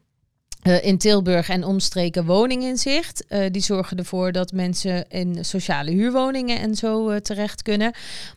[0.65, 3.25] Eh, in Tilburg en omstreken woninginzicht.
[3.27, 7.93] Eh die zorgen ervoor dat mensen in sociale huurwoningen en zo eh, terecht kunnen.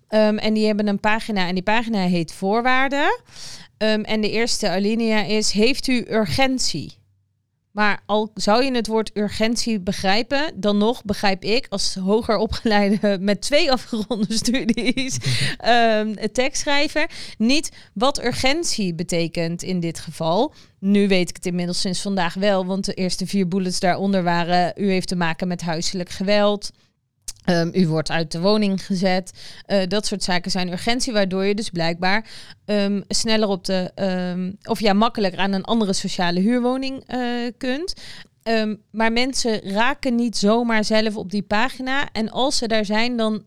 [0.09, 3.21] Ehm, en die hebben een pagina en die pagina heet Voorwaarden.
[3.79, 6.98] Ehm, en de eerste alinea is: Heeft u urgentie?
[7.73, 13.19] Maar al zou je het woord urgentie begrijpen, dan nog begrijp ik als hoger opgeleide
[13.21, 15.19] met twee afgeronde studies
[15.59, 20.55] ehm, tekstschrijver niet wat urgentie betekent in dit geval.
[20.81, 24.73] Nu weet ik het inmiddels sinds vandaag wel, want de eerste vier bullets daaronder waren:
[24.77, 26.71] u heeft te maken met huiselijk geweld.
[27.49, 29.33] Ehm, u wordt uit de woning gezet.
[29.65, 32.31] Eh, dat soort zaken zijn urgentie, waardoor je dus blijkbaar
[32.65, 37.21] ehm, sneller op de, ehm, of ja, makkelijker aan een andere sociale huurwoning eh,
[37.59, 37.95] kunt.
[38.91, 42.09] Maar mensen raken niet zomaar zelf op die pagina.
[42.13, 43.45] En als ze daar zijn, dan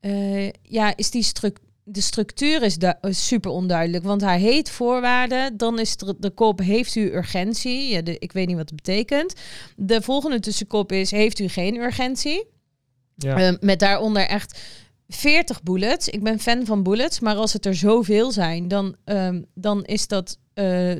[0.00, 1.70] eh, ja, is die structuur.
[1.84, 2.78] De structuur is
[3.10, 5.56] super onduidelijk, want hij heet voorwaarden.
[5.56, 7.88] Dan is de, de kop: Heeft u urgentie?
[7.88, 9.34] Ja, ik weet niet wat het betekent.
[9.76, 12.51] De volgende tussenkop is: Heeft u geen urgentie?
[13.16, 13.36] Ja.
[13.36, 14.60] Eh, met daaronder echt
[15.08, 16.08] 40 bullets.
[16.08, 20.06] Ik ben fan van bullets, maar als het er zoveel zijn, dan, ehm, dan is
[20.06, 20.96] dat eh,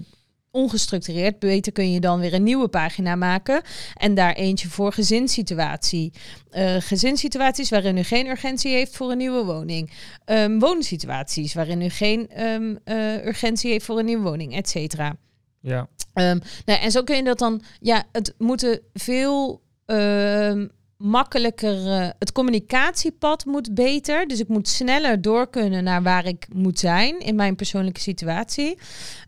[0.51, 1.39] ongestructureerd.
[1.39, 3.63] Beter kun je dan weer een nieuwe pagina maken
[3.95, 6.13] en daar eentje voor gezinssituatie.
[6.51, 9.91] Eh gezinssituaties waarin u geen urgentie heeft voor een nieuwe woning.
[10.25, 15.17] Ehm woonsituaties waarin u geen ehm, eh, urgentie heeft voor een nieuwe woning, et cetera.
[15.61, 15.89] ja.
[16.13, 20.67] Ehm, nou, en zo kun je dat dan, ja, het moeten veel ehm,
[21.03, 24.27] makkelijker, eh, het communicatiepad moet beter.
[24.27, 28.79] Dus ik moet sneller door kunnen naar waar ik moet zijn in mijn persoonlijke situatie.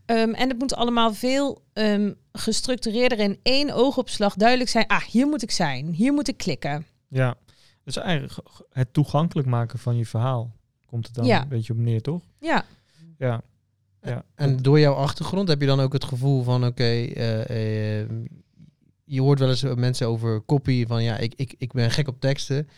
[0.06, 4.86] Ehm, en het moet allemaal veel ehm, gestructureerder in één oogopslag duidelijk zijn.
[4.86, 6.86] Ah, hier moet ik zijn, hier moet ik klikken.
[7.08, 7.34] Ja,
[7.84, 10.52] dus eigenlijk het toegankelijk maken van je verhaal
[10.86, 11.42] komt het dan Ja.
[11.42, 12.22] een beetje op neer, toch?
[12.40, 12.64] Ja,
[13.18, 13.42] Ja,
[14.02, 14.24] ja.
[14.34, 18.08] En door jouw achtergrond heb je dan ook het gevoel van oké, eh, eh,
[19.04, 22.20] je hoort wel eens mensen over copy van ja, ik, ik, ik ben gek op
[22.20, 22.68] teksten.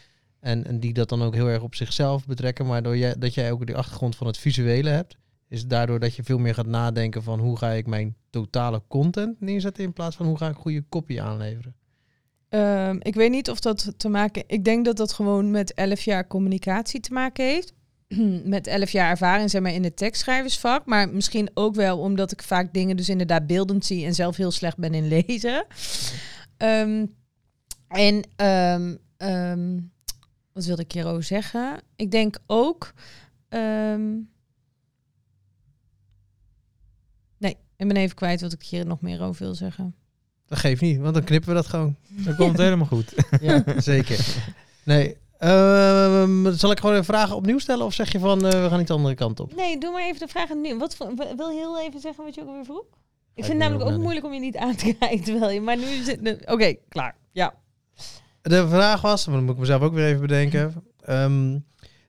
[0.40, 2.66] En, en die dat dan ook heel erg op zichzelf betrekken.
[2.66, 5.16] Maar door jij, dat jij ook die achtergrond van het visuele hebt,
[5.48, 9.40] is daardoor dat je veel meer gaat nadenken van hoe ga ik mijn totale content
[9.40, 11.74] neerzetten in plaats van hoe ga ik goede copy aanleveren.
[12.48, 14.44] Ehm, ik weet niet of dat te maken...
[14.46, 17.74] Ik denk dat dat gewoon met 11 jaar communicatie te maken heeft.
[18.44, 20.86] met 11 jaar ervaring zeg maar, in het tekstschrijversvak.
[20.86, 24.04] Maar misschien ook wel omdat ik vaak dingen dus inderdaad beeldend zie...
[24.04, 25.66] en zelf heel slecht ben in lezen.
[26.56, 27.06] Ehm,
[27.88, 28.22] en...
[28.36, 29.78] ehm, ehm,
[30.52, 31.80] wat wilde ik hierover zeggen?
[31.96, 32.92] Ik denk ook.
[33.48, 34.12] ehm,
[37.38, 39.94] nee, ik ben even kwijt wat ik hier nog meer over wil zeggen.
[40.46, 41.96] Dat geeft niet, want dan knippen we dat gewoon.
[42.08, 43.14] Dat komt helemaal goed.
[43.40, 44.26] Ja, zeker.
[44.82, 45.16] Nee.
[45.38, 48.78] Ehm, zal ik gewoon een vraag opnieuw stellen of zeg je van eh, we gaan
[48.78, 49.54] niet de andere kant op?
[49.54, 50.78] Nee, doe maar even de vraag nu.
[50.78, 50.96] Wat
[51.36, 52.84] wil heel even zeggen wat je ook weer vroeg?
[53.34, 55.60] Ik vind het namelijk ook moeilijk om je niet aan te kijken terwijl je.
[55.60, 56.46] Maar nu zit.
[56.46, 57.16] Oké, klaar.
[57.32, 57.54] Ja.
[58.42, 60.84] De vraag was, maar dan moet ik mezelf ook weer even bedenken.
[61.00, 61.52] Ehm,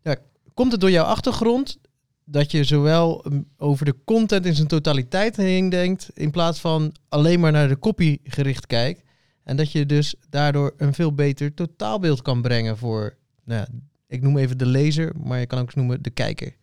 [0.02, 0.16] ja,
[0.54, 1.78] komt het door jouw achtergrond
[2.26, 6.96] dat je zowel um, over de content in zijn totaliteit heen denkt, in plaats van
[7.10, 9.04] alleen maar naar de copy gericht kijkt?
[9.48, 13.68] En dat je dus daardoor een veel beter totaalbeeld kan brengen voor, nou ja,
[14.08, 16.56] ik noem even de lezer, maar je kan ook noemen de kijker.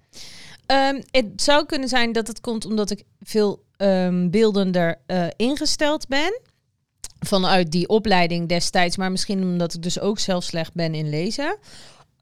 [0.66, 6.08] Ehm, het zou kunnen zijn dat het komt omdat ik veel ehm, beeldender eh, ingesteld
[6.08, 6.40] ben.
[7.18, 11.58] Vanuit die opleiding destijds, maar misschien omdat ik dus ook zelf slecht ben in lezen.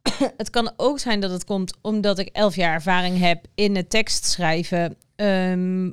[0.37, 3.91] het kan ook zijn dat het komt omdat ik elf jaar ervaring heb in het
[3.91, 4.97] tekstschrijven.
[5.17, 5.91] ehm,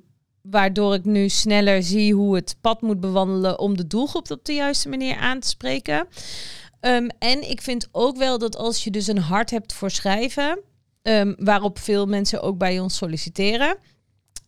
[0.49, 4.53] waardoor ik nu sneller zie hoe het pad moet bewandelen om de doelgroep op de
[4.53, 6.07] juiste manier aan te spreken.
[6.79, 10.59] Ehm, en ik vind ook wel dat als je dus een hart hebt voor schrijven,
[11.01, 13.77] ehm, waarop veel mensen ook bij ons solliciteren.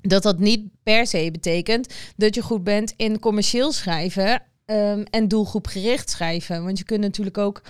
[0.01, 5.27] Dat dat niet per se betekent dat je goed bent in commercieel schrijven ehm, en
[5.27, 6.63] doelgroepgericht schrijven.
[6.63, 7.61] Want je kunt natuurlijk ook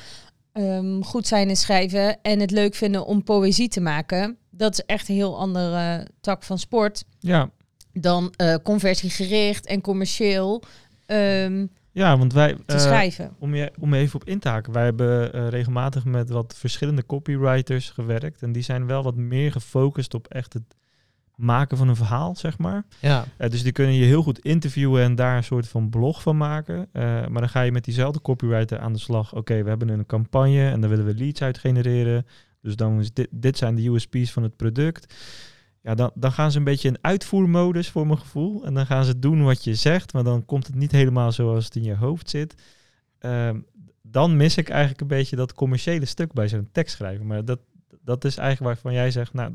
[1.01, 4.38] goed zijn in schrijven en het leuk vinden om poëzie te maken.
[4.49, 7.49] Dat is echt een heel andere tak van sport Ja,
[7.93, 10.63] dan eh, conversiegericht en commercieel
[11.05, 12.55] ehm, ja want wij...
[12.65, 13.35] te eh, schrijven.
[13.39, 14.73] Om, je, om even op in te haken.
[14.73, 18.41] Wij hebben eh, regelmatig met wat verschillende copywriters gewerkt.
[18.41, 20.75] En die zijn wel wat meer gefocust op echt het
[21.35, 22.83] maken van een verhaal, zeg maar.
[22.99, 26.21] Ja, Eh, dus die kunnen je heel goed interviewen en daar een soort van blog
[26.21, 26.87] van maken.
[26.91, 29.35] Eh, maar dan ga je met diezelfde copywriter aan de slag.
[29.35, 32.25] Oké, we hebben een campagne en daar willen we leads uit genereren.
[32.61, 35.13] Dus dan is dit, dit zijn de USP's van het product.
[35.82, 38.65] Ja, dan, dan gaan ze een beetje in uitvoermodus voor mijn gevoel.
[38.65, 41.65] En dan gaan ze doen wat je zegt, maar dan komt het niet helemaal zoals
[41.65, 42.55] het in je hoofd zit.
[43.19, 43.59] Ehm,
[44.01, 47.27] dan mis ik eigenlijk een beetje dat commerciële stuk bij zo'n tekst schrijven.
[47.27, 47.59] Maar dat,
[48.01, 49.51] dat is eigenlijk waarvan jij zegt, nou,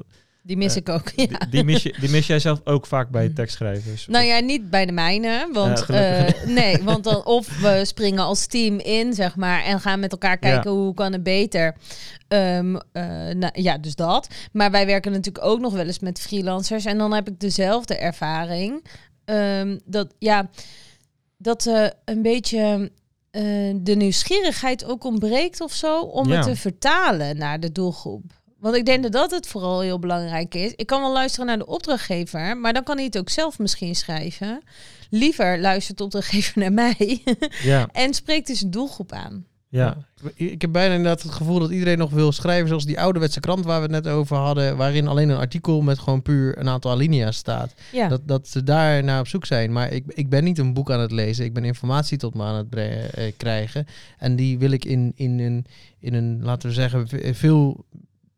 [0.47, 1.11] Die mis ik ook.
[1.17, 1.27] Ja.
[1.27, 4.07] die, die, mis je, die mis jij zelf ook vaak bij tekstschrijvers.
[4.07, 5.49] Nou ja, niet bij de mijne.
[5.53, 9.81] Want, Ja, eh, nee, want dan of we springen als team in, zeg maar, en
[9.81, 11.77] gaan met elkaar kijken hoe kan het beter.
[12.29, 13.03] Ehm, eh,
[13.35, 14.29] nou, ja, dus dat.
[14.53, 16.85] Maar wij werken natuurlijk ook nog wel eens met freelancers.
[16.85, 18.85] En dan heb ik dezelfde ervaring.
[19.25, 20.51] Ehm, dat ja,
[21.37, 22.91] dat eh, een beetje
[23.77, 28.45] de nieuwsgierigheid ook ontbreekt of zo om het te vertalen naar de doelgroep.
[28.59, 30.73] Want ik denk dat dat het vooral heel belangrijk is.
[30.77, 33.95] Ik kan wel luisteren naar de opdrachtgever, maar dan kan hij het ook zelf misschien
[33.95, 34.63] schrijven.
[35.11, 37.23] Liever luistert de opdrachtgever naar mij
[37.63, 39.47] Ja, en spreekt dus een doelgroep aan.
[39.69, 39.97] ja.
[40.35, 43.65] Ik heb bijna inderdaad het gevoel dat iedereen nog wil schrijven zoals die ouderwetse krant
[43.65, 46.91] waar we het net over hadden, waarin alleen een artikel met gewoon puur een aantal
[46.91, 47.75] alinea's staat.
[47.93, 49.73] Ja, Dat, dat ze daar naar op zoek zijn.
[49.73, 51.45] Maar ik, ik ben niet een boek aan het lezen.
[51.45, 53.87] Ik ben informatie tot me aan het eh, krijgen.
[54.19, 55.67] En die wil ik in, in, een,
[55.99, 57.85] in een, laten we zeggen, ve- veel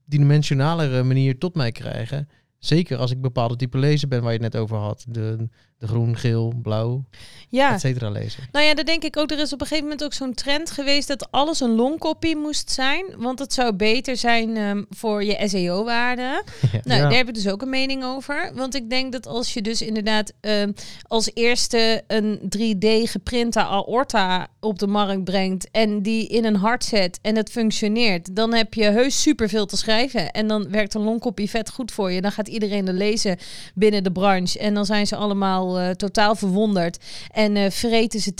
[0.08, 2.28] dimensionalere manier tot mij krijgen.
[2.58, 5.04] Zeker als ik bepaalde type lezer ben waar je het net over had.
[5.08, 5.48] De,
[5.78, 7.04] de groen, geel, blauw,
[7.48, 7.74] ja.
[7.74, 8.42] et cetera lezen.
[8.52, 9.30] Nou ja, dat denk ik ook.
[9.30, 12.70] Er is op een gegeven moment ook zo'n trend geweest dat alles een longcopy moest
[12.70, 13.04] zijn.
[13.16, 16.22] Want het zou beter zijn ehm, voor je SEO-waarde.
[16.22, 16.42] Ja.
[16.84, 17.08] Nou, Ja.
[17.08, 18.50] daar heb ik dus ook een mening over.
[18.54, 20.72] Want ik denk dat als je dus inderdaad ehm,
[21.02, 26.84] als eerste een 3D geprinte aorta op de markt brengt en die in een hart
[26.84, 30.30] zet en het functioneert, dan heb je heus superveel te schrijven.
[30.30, 32.20] En dan werkt een longcopy vet goed voor je.
[32.20, 33.36] Dan gaat iedereen er lezen
[33.74, 34.58] binnen de branche.
[34.58, 38.34] En dan zijn ze allemaal eh, totaal verwonderd en vreten ze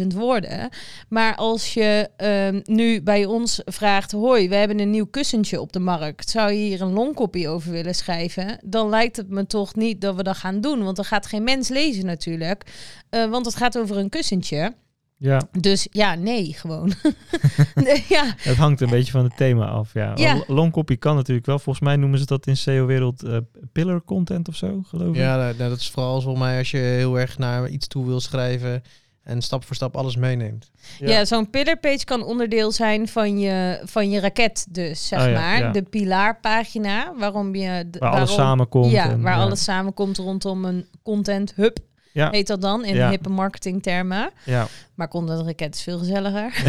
[0.00, 0.68] 10.000 woorden.
[1.08, 5.72] Maar als je ehm, nu bij ons vraagt: Hoi, we hebben een nieuw kussentje op
[5.72, 6.30] de markt.
[6.30, 8.58] Zou je hier een longcopy over willen schrijven?
[8.64, 10.84] Dan lijkt het me toch niet dat we dat gaan doen.
[10.84, 12.64] Want er gaat geen mens lezen natuurlijk.
[13.10, 14.74] Eh, want het gaat over een kussentje.
[15.22, 15.42] Ja.
[15.60, 16.92] Dus ja, nee, gewoon.
[17.74, 19.94] nee, ja, Het hangt een beetje van het thema af.
[19.94, 20.12] Ja.
[20.14, 20.34] Ja.
[20.36, 21.58] L- Longcopy kan natuurlijk wel.
[21.58, 23.36] Volgens mij noemen ze dat in SEO-wereld eh,
[23.72, 25.16] pillar content of zo, geloof ik.
[25.16, 28.06] Ja, nou, nou, dat is vooral volgens mij als je heel erg naar iets toe
[28.06, 28.82] wil schrijven
[29.22, 30.70] en stap voor stap alles meeneemt.
[30.98, 31.08] Ja.
[31.10, 35.26] Ja, zo'n pillar page kan onderdeel zijn van je, van je raket dus, zeg Oh
[35.26, 35.58] ja, maar.
[35.58, 35.70] ja.
[35.72, 37.84] De pilaarpagina, waarom je...
[37.90, 38.90] de- Waar alles waarom- samenkomt.
[38.90, 39.42] Ja, en, waar ja.
[39.42, 41.78] alles samenkomt rondom een content hub,
[42.12, 43.08] Ja, heet dat dan, in Ja.
[43.10, 44.30] hippe marketingtermen.
[44.44, 44.66] ja.
[44.94, 46.52] Maar content raket is veel gezelliger.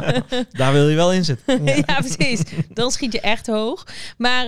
[0.58, 1.64] daar wil je wel in zitten.
[1.64, 1.82] ja.
[2.00, 2.42] precies.
[2.72, 3.86] Dan schiet je echt hoog.
[4.16, 4.46] Maar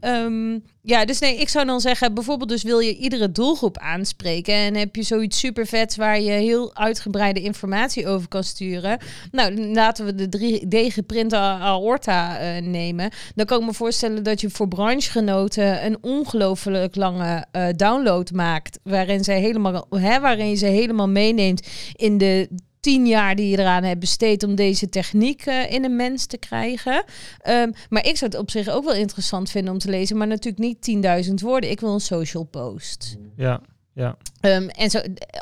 [0.00, 0.58] ehm,
[0.88, 4.74] ja, dus nee, ik zou dan zeggen, bijvoorbeeld dus wil je iedere doelgroep aanspreken en
[4.74, 8.98] heb je zoiets super vets waar je heel uitgebreide informatie over kan sturen.
[9.30, 13.10] Nou, laten we de 3D geprinte aorta eh, nemen.
[13.34, 18.78] Dan kan ik me voorstellen dat je voor branchegenoten een ongelooflijk lange eh, download maakt,
[18.82, 22.48] waarin ze helemaal, hè, waarin je ze helemaal meeneemt in de
[22.80, 26.38] tien jaar die je eraan hebt besteed om deze techniek eh, in een mens te
[26.38, 27.04] krijgen.
[27.38, 30.26] Ehm, maar ik zou het op zich ook wel interessant vinden om te lezen, maar
[30.26, 30.80] natuurlijk niet
[31.28, 31.70] 10.000 woorden.
[31.70, 33.16] Ik wil een social post.
[33.36, 33.60] Ja,
[33.92, 34.16] ja.
[34.40, 35.00] Ehm, en zo,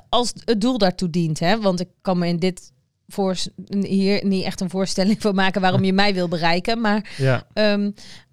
[0.08, 2.72] als het doel daartoe dient, hè, want ik kan me in dit
[3.08, 3.36] voor
[3.80, 7.46] hier niet echt een voorstelling van maken waarom je mij wil bereiken, maar ja.
[7.52, 7.90] Ehm,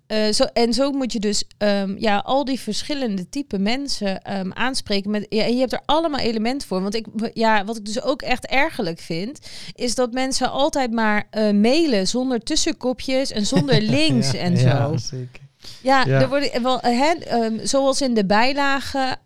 [0.07, 4.53] eh, zo, en zo moet je dus um, ja, al die verschillende type mensen um,
[4.53, 5.11] aanspreken.
[5.11, 6.81] Met, ja, en je hebt er allemaal elementen voor.
[6.81, 9.39] Want ik, ja, wat ik dus ook echt ergerlijk vind,
[9.75, 14.67] is dat mensen altijd maar uh, mailen zonder tussenkopjes en zonder links ja, en zo.
[14.67, 15.41] Ja, zeker.
[15.81, 16.21] Ja, Ja.
[16.21, 19.19] Er worden, wel, hè, um, zoals in de bijlagen.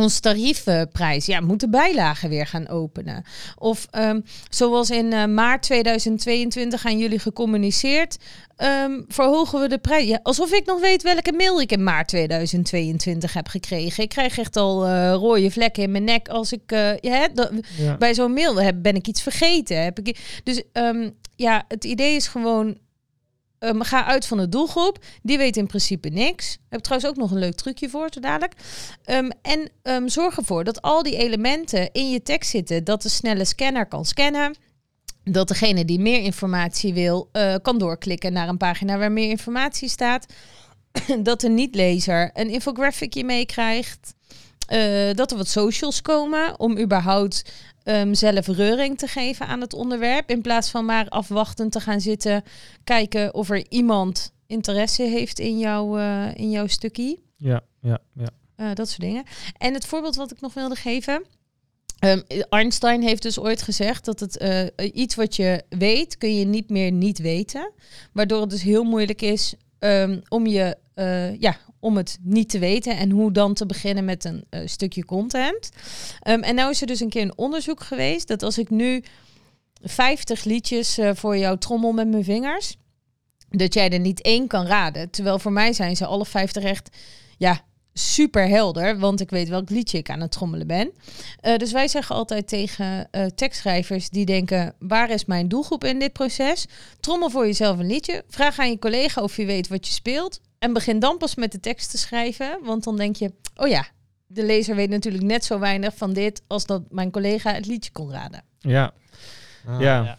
[0.00, 3.24] Ons tariefprijs, ja, moet de bijlagen weer gaan openen.
[3.58, 8.16] Of um, zoals in uh, maart 2022 aan jullie gecommuniceerd,
[8.56, 10.08] um, verhogen we de prijs.
[10.08, 14.02] Ja, alsof ik nog weet welke mail ik in maart 2022 heb gekregen.
[14.02, 17.28] Ik krijg echt al uh, rode vlekken in mijn nek als ik uh, ja,
[17.76, 17.96] ja.
[17.96, 19.82] bij zo'n mail heb, ben ik iets vergeten.
[19.82, 22.78] Heb ik, dus um, ja, het idee is gewoon
[23.64, 24.98] Um, ga uit van de doelgroep.
[25.22, 26.52] Die weet in principe niks.
[26.52, 28.54] Ik heb trouwens ook nog een leuk trucje voor, zo dadelijk.
[29.06, 32.84] Um, en um, zorg ervoor dat al die elementen in je tekst zitten.
[32.84, 34.56] Dat de snelle scanner kan scannen.
[35.24, 39.88] Dat degene die meer informatie wil, uh, kan doorklikken naar een pagina waar meer informatie
[39.88, 40.26] staat.
[41.22, 44.14] dat de niet-lezer een infographicje meekrijgt.
[44.72, 47.52] Uh, dat er wat socials komen om überhaupt
[47.90, 50.30] um, zelf reuring te geven aan het onderwerp.
[50.30, 52.42] In plaats van maar afwachtend te gaan zitten,
[52.84, 57.18] kijken of er iemand interesse heeft in, jou, uh, in jouw stukje.
[57.36, 58.28] Ja, ja, ja.
[58.56, 59.24] Uh, dat soort dingen.
[59.58, 61.24] En het voorbeeld wat ik nog wilde geven.
[62.04, 66.44] Um, Einstein heeft dus ooit gezegd dat het uh, iets wat je weet, kun je
[66.44, 67.72] niet meer niet weten.
[68.12, 72.58] Waardoor het dus heel moeilijk is um, om je uh, ja, om het niet te
[72.58, 75.70] weten en hoe dan te beginnen met een uh, stukje content.
[76.28, 79.02] Um, en nou is er dus een keer een onderzoek geweest dat als ik nu
[79.82, 82.76] 50 liedjes uh, voor jou trommel met mijn vingers,
[83.48, 85.10] dat jij er niet één kan raden.
[85.10, 86.96] Terwijl voor mij zijn ze alle 50 echt,
[87.38, 87.60] ja,
[87.92, 90.92] super helder, want ik weet welk liedje ik aan het trommelen ben.
[91.56, 96.66] Dus wij zeggen altijd tegen tekstschrijvers die denken: waar is mijn doelgroep in dit proces?
[97.00, 98.24] Trommel voor jezelf een liedje.
[98.28, 100.40] Vraag aan je collega of je weet wat je speelt.
[100.60, 103.86] En begin dan pas met de tekst te schrijven, want dan denk je: oh ja,
[104.26, 107.90] de lezer weet natuurlijk net zo weinig van dit als dat mijn collega het liedje
[107.92, 108.44] kon raden.
[108.58, 108.92] Ja.
[109.66, 110.04] Ah, ja.
[110.04, 110.18] ja.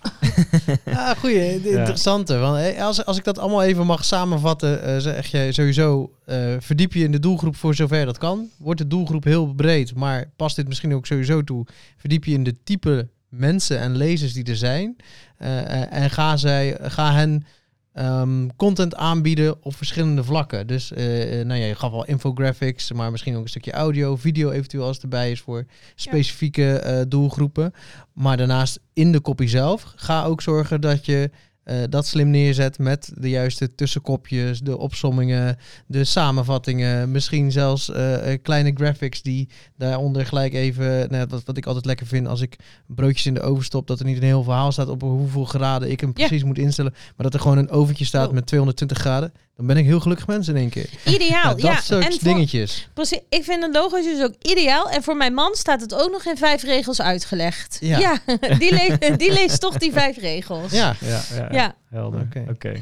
[0.92, 2.38] ja, goeie, interessante.
[2.38, 6.94] Want als, als ik dat allemaal even mag samenvatten, uh, zeg je sowieso uh, verdiep
[6.94, 8.50] je in de doelgroep voor zover dat kan.
[8.58, 11.66] Wordt de doelgroep heel breed, maar past dit misschien ook sowieso toe.
[11.98, 14.96] Verdiep je in de type mensen en lezers die er zijn.
[15.40, 17.46] Uh, en ga, zij, ga hen
[17.94, 20.68] um, content aanbieden op verschillende vlakken.
[20.68, 24.84] Dus nou ja, je gaf al infographics, maar misschien ook een stukje audio, video eventueel
[24.84, 25.66] als het erbij is voor
[25.96, 27.00] specifieke ja.
[27.00, 27.74] uh, doelgroepen.
[28.14, 31.30] Maar daarnaast in de kopie zelf, ga ook zorgen dat je
[31.66, 35.58] uh, dat slim neerzet met de juiste tussenkopjes, de opsommingen,
[35.88, 41.66] de samenvattingen, misschien zelfs uh, kleine graphics die daaronder gelijk even, nou, wat, wat ik
[41.66, 42.56] altijd lekker vind als ik
[42.88, 45.92] broodjes in de oven stop, dat er niet een heel verhaal staat op hoeveel graden
[45.92, 48.34] ik hem precies moet instellen, maar dat er gewoon een oventje staat oh.
[48.34, 49.34] met 220 graden.
[49.62, 50.90] Dan ben ik heel gelukkig mens in één keer.
[51.06, 51.50] Ideaal, ja.
[51.50, 51.80] Dat ja.
[51.80, 52.90] soort en voor, dingetjes.
[52.94, 54.90] Precies, ik vind het logo's dus ook ideaal.
[54.90, 57.78] En voor mijn man staat het ook nog in vijf regels uitgelegd.
[57.82, 58.20] Ja, ja
[58.60, 60.72] die, le die, leest toch die vijf regels.
[60.72, 61.76] Ja, ja, ja, ja.
[61.90, 62.22] helder.
[62.22, 62.46] Oké.
[62.50, 62.82] Okay.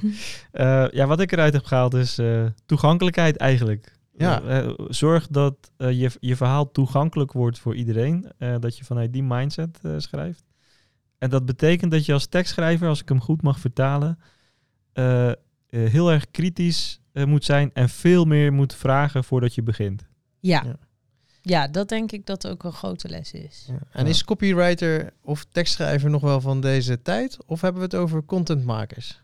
[0.51, 0.85] Okay.
[0.85, 3.97] Uh, ja, wat ik eruit heb gehaald is uh, toegankelijkheid eigenlijk.
[4.17, 4.41] Ja.
[4.41, 8.31] Uh, zorg dat je, je verhaal toegankelijk wordt voor iedereen.
[8.59, 10.43] dat je vanuit die mindset schrijft.
[11.17, 14.19] En dat betekent dat je als tekstschrijver, als ik hem goed mag vertalen,
[15.69, 20.07] uh, heel erg kritisch uh, moet zijn en veel meer moet vragen voordat je begint.
[20.39, 20.63] Ja.
[20.65, 20.75] ja.
[21.41, 21.67] ja.
[21.67, 23.65] dat denk ik dat ook een grote les is.
[23.67, 23.79] Ja.
[23.91, 27.37] En is copywriter of tekstschrijver nog wel van deze tijd?
[27.45, 29.21] Of hebben we het over contentmakers?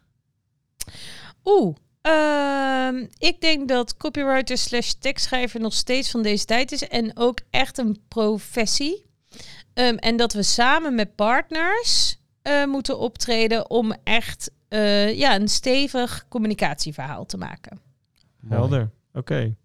[1.43, 1.76] Oeh,
[2.08, 6.88] uh, ik denk dat copywriter slash tekstschrijver nog steeds van deze tijd is.
[6.88, 9.06] En ook echt een professie.
[9.74, 15.47] Um, en dat we samen met partners uh, moeten optreden om echt uh, ja, een
[15.47, 17.80] stevig communicatieverhaal te maken.
[18.47, 19.19] Helder, oké.
[19.19, 19.55] Okay.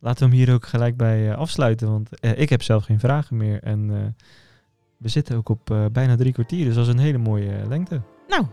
[0.00, 2.98] Laten we hem hier ook gelijk bij uh, afsluiten, want uh, ik heb zelf geen
[2.98, 3.62] vragen meer.
[3.62, 4.14] En
[4.96, 8.02] we zitten ook op bijna drie kwartier, dus dat is een hele mooie lengte.
[8.28, 8.46] Nou,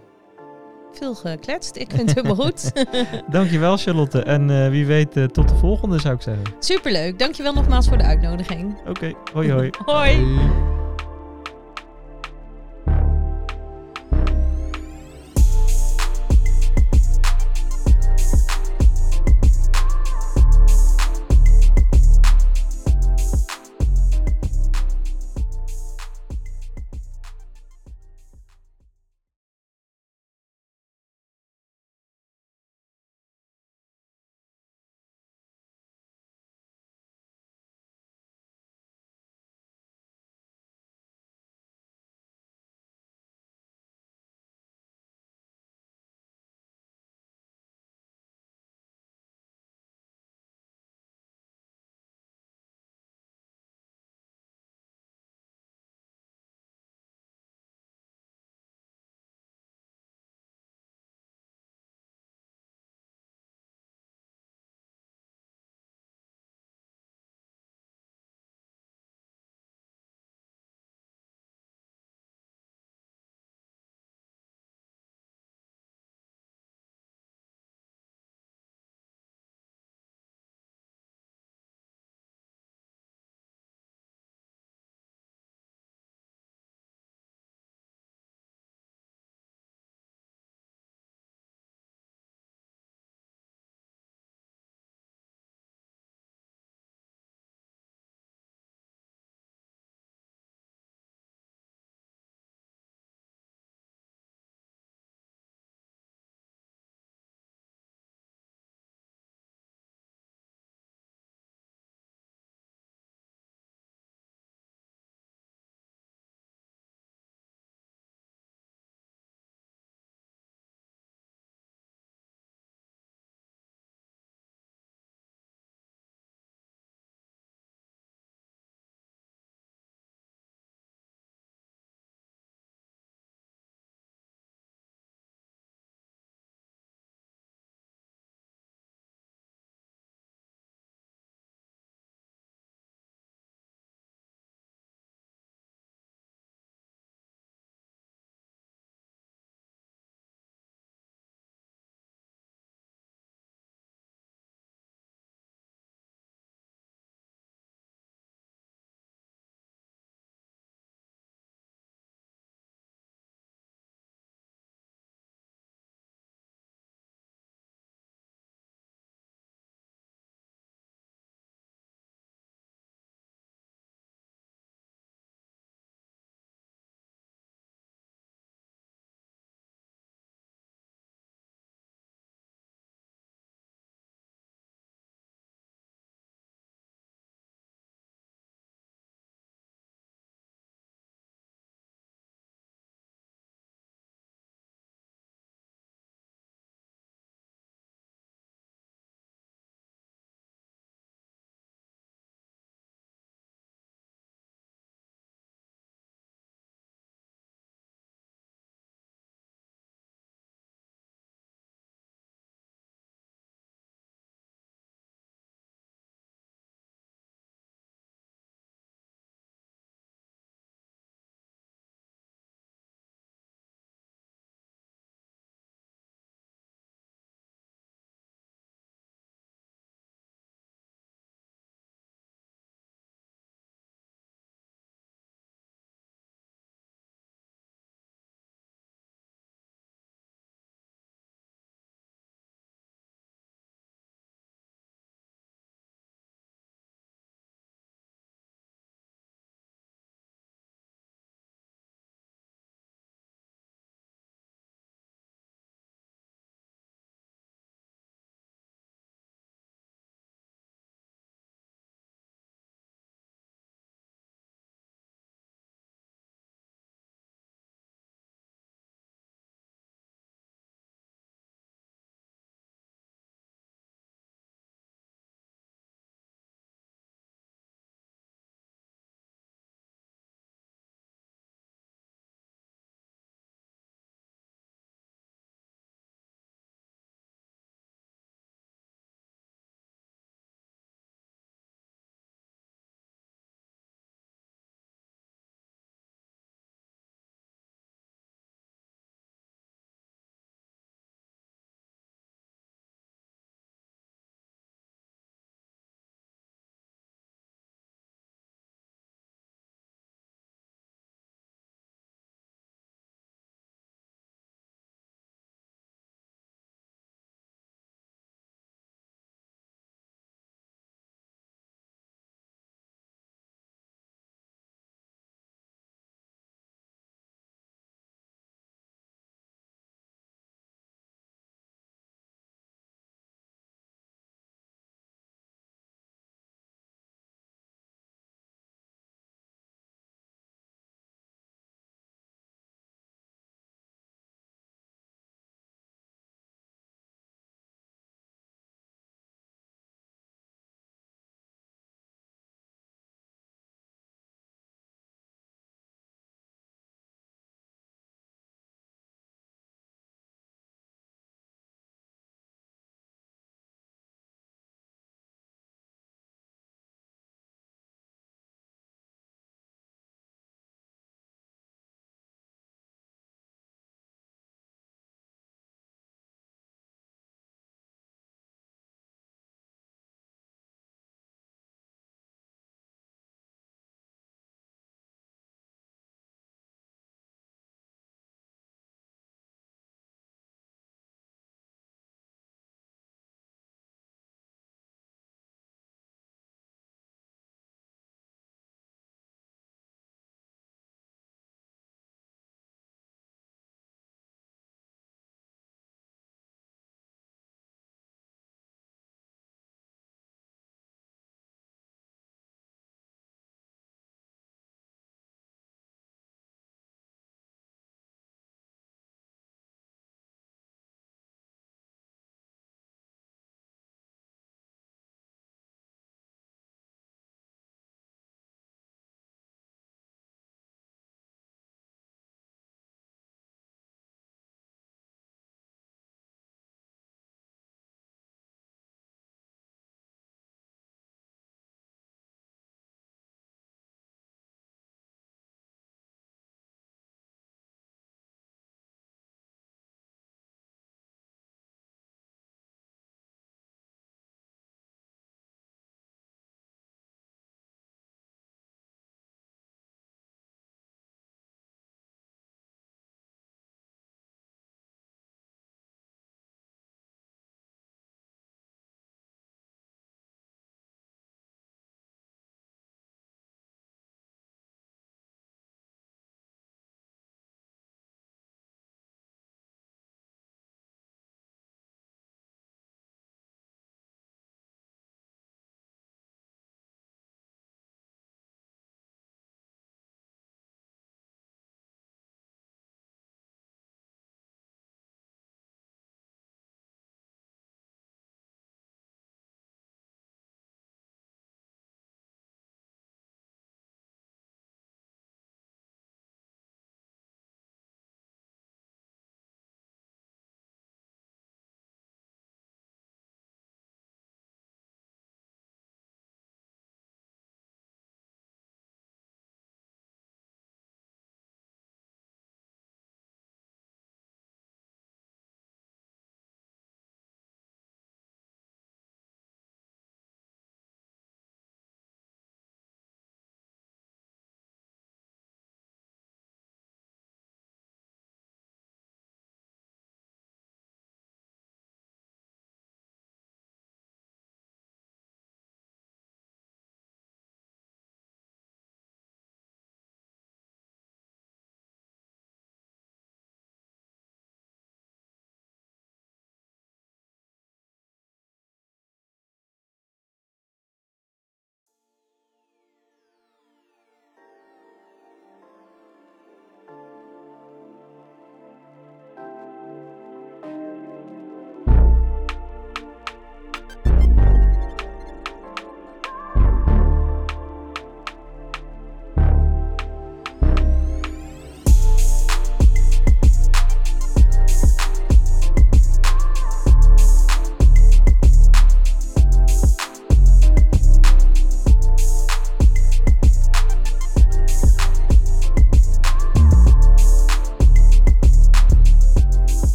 [0.97, 1.75] veel gekletst.
[1.75, 2.71] Ik vind het helemaal goed.
[3.31, 4.23] Dankjewel Charlotte.
[4.23, 6.43] En eh, wie weet, eh, tot de volgende zou ik zeggen.
[6.59, 7.19] Superleuk.
[7.19, 8.75] Dankjewel nogmaals voor de uitnodiging.
[8.87, 9.69] Oké, hoi hoi.
[9.85, 10.15] Hoi.
[10.15, 10.49] Hoi.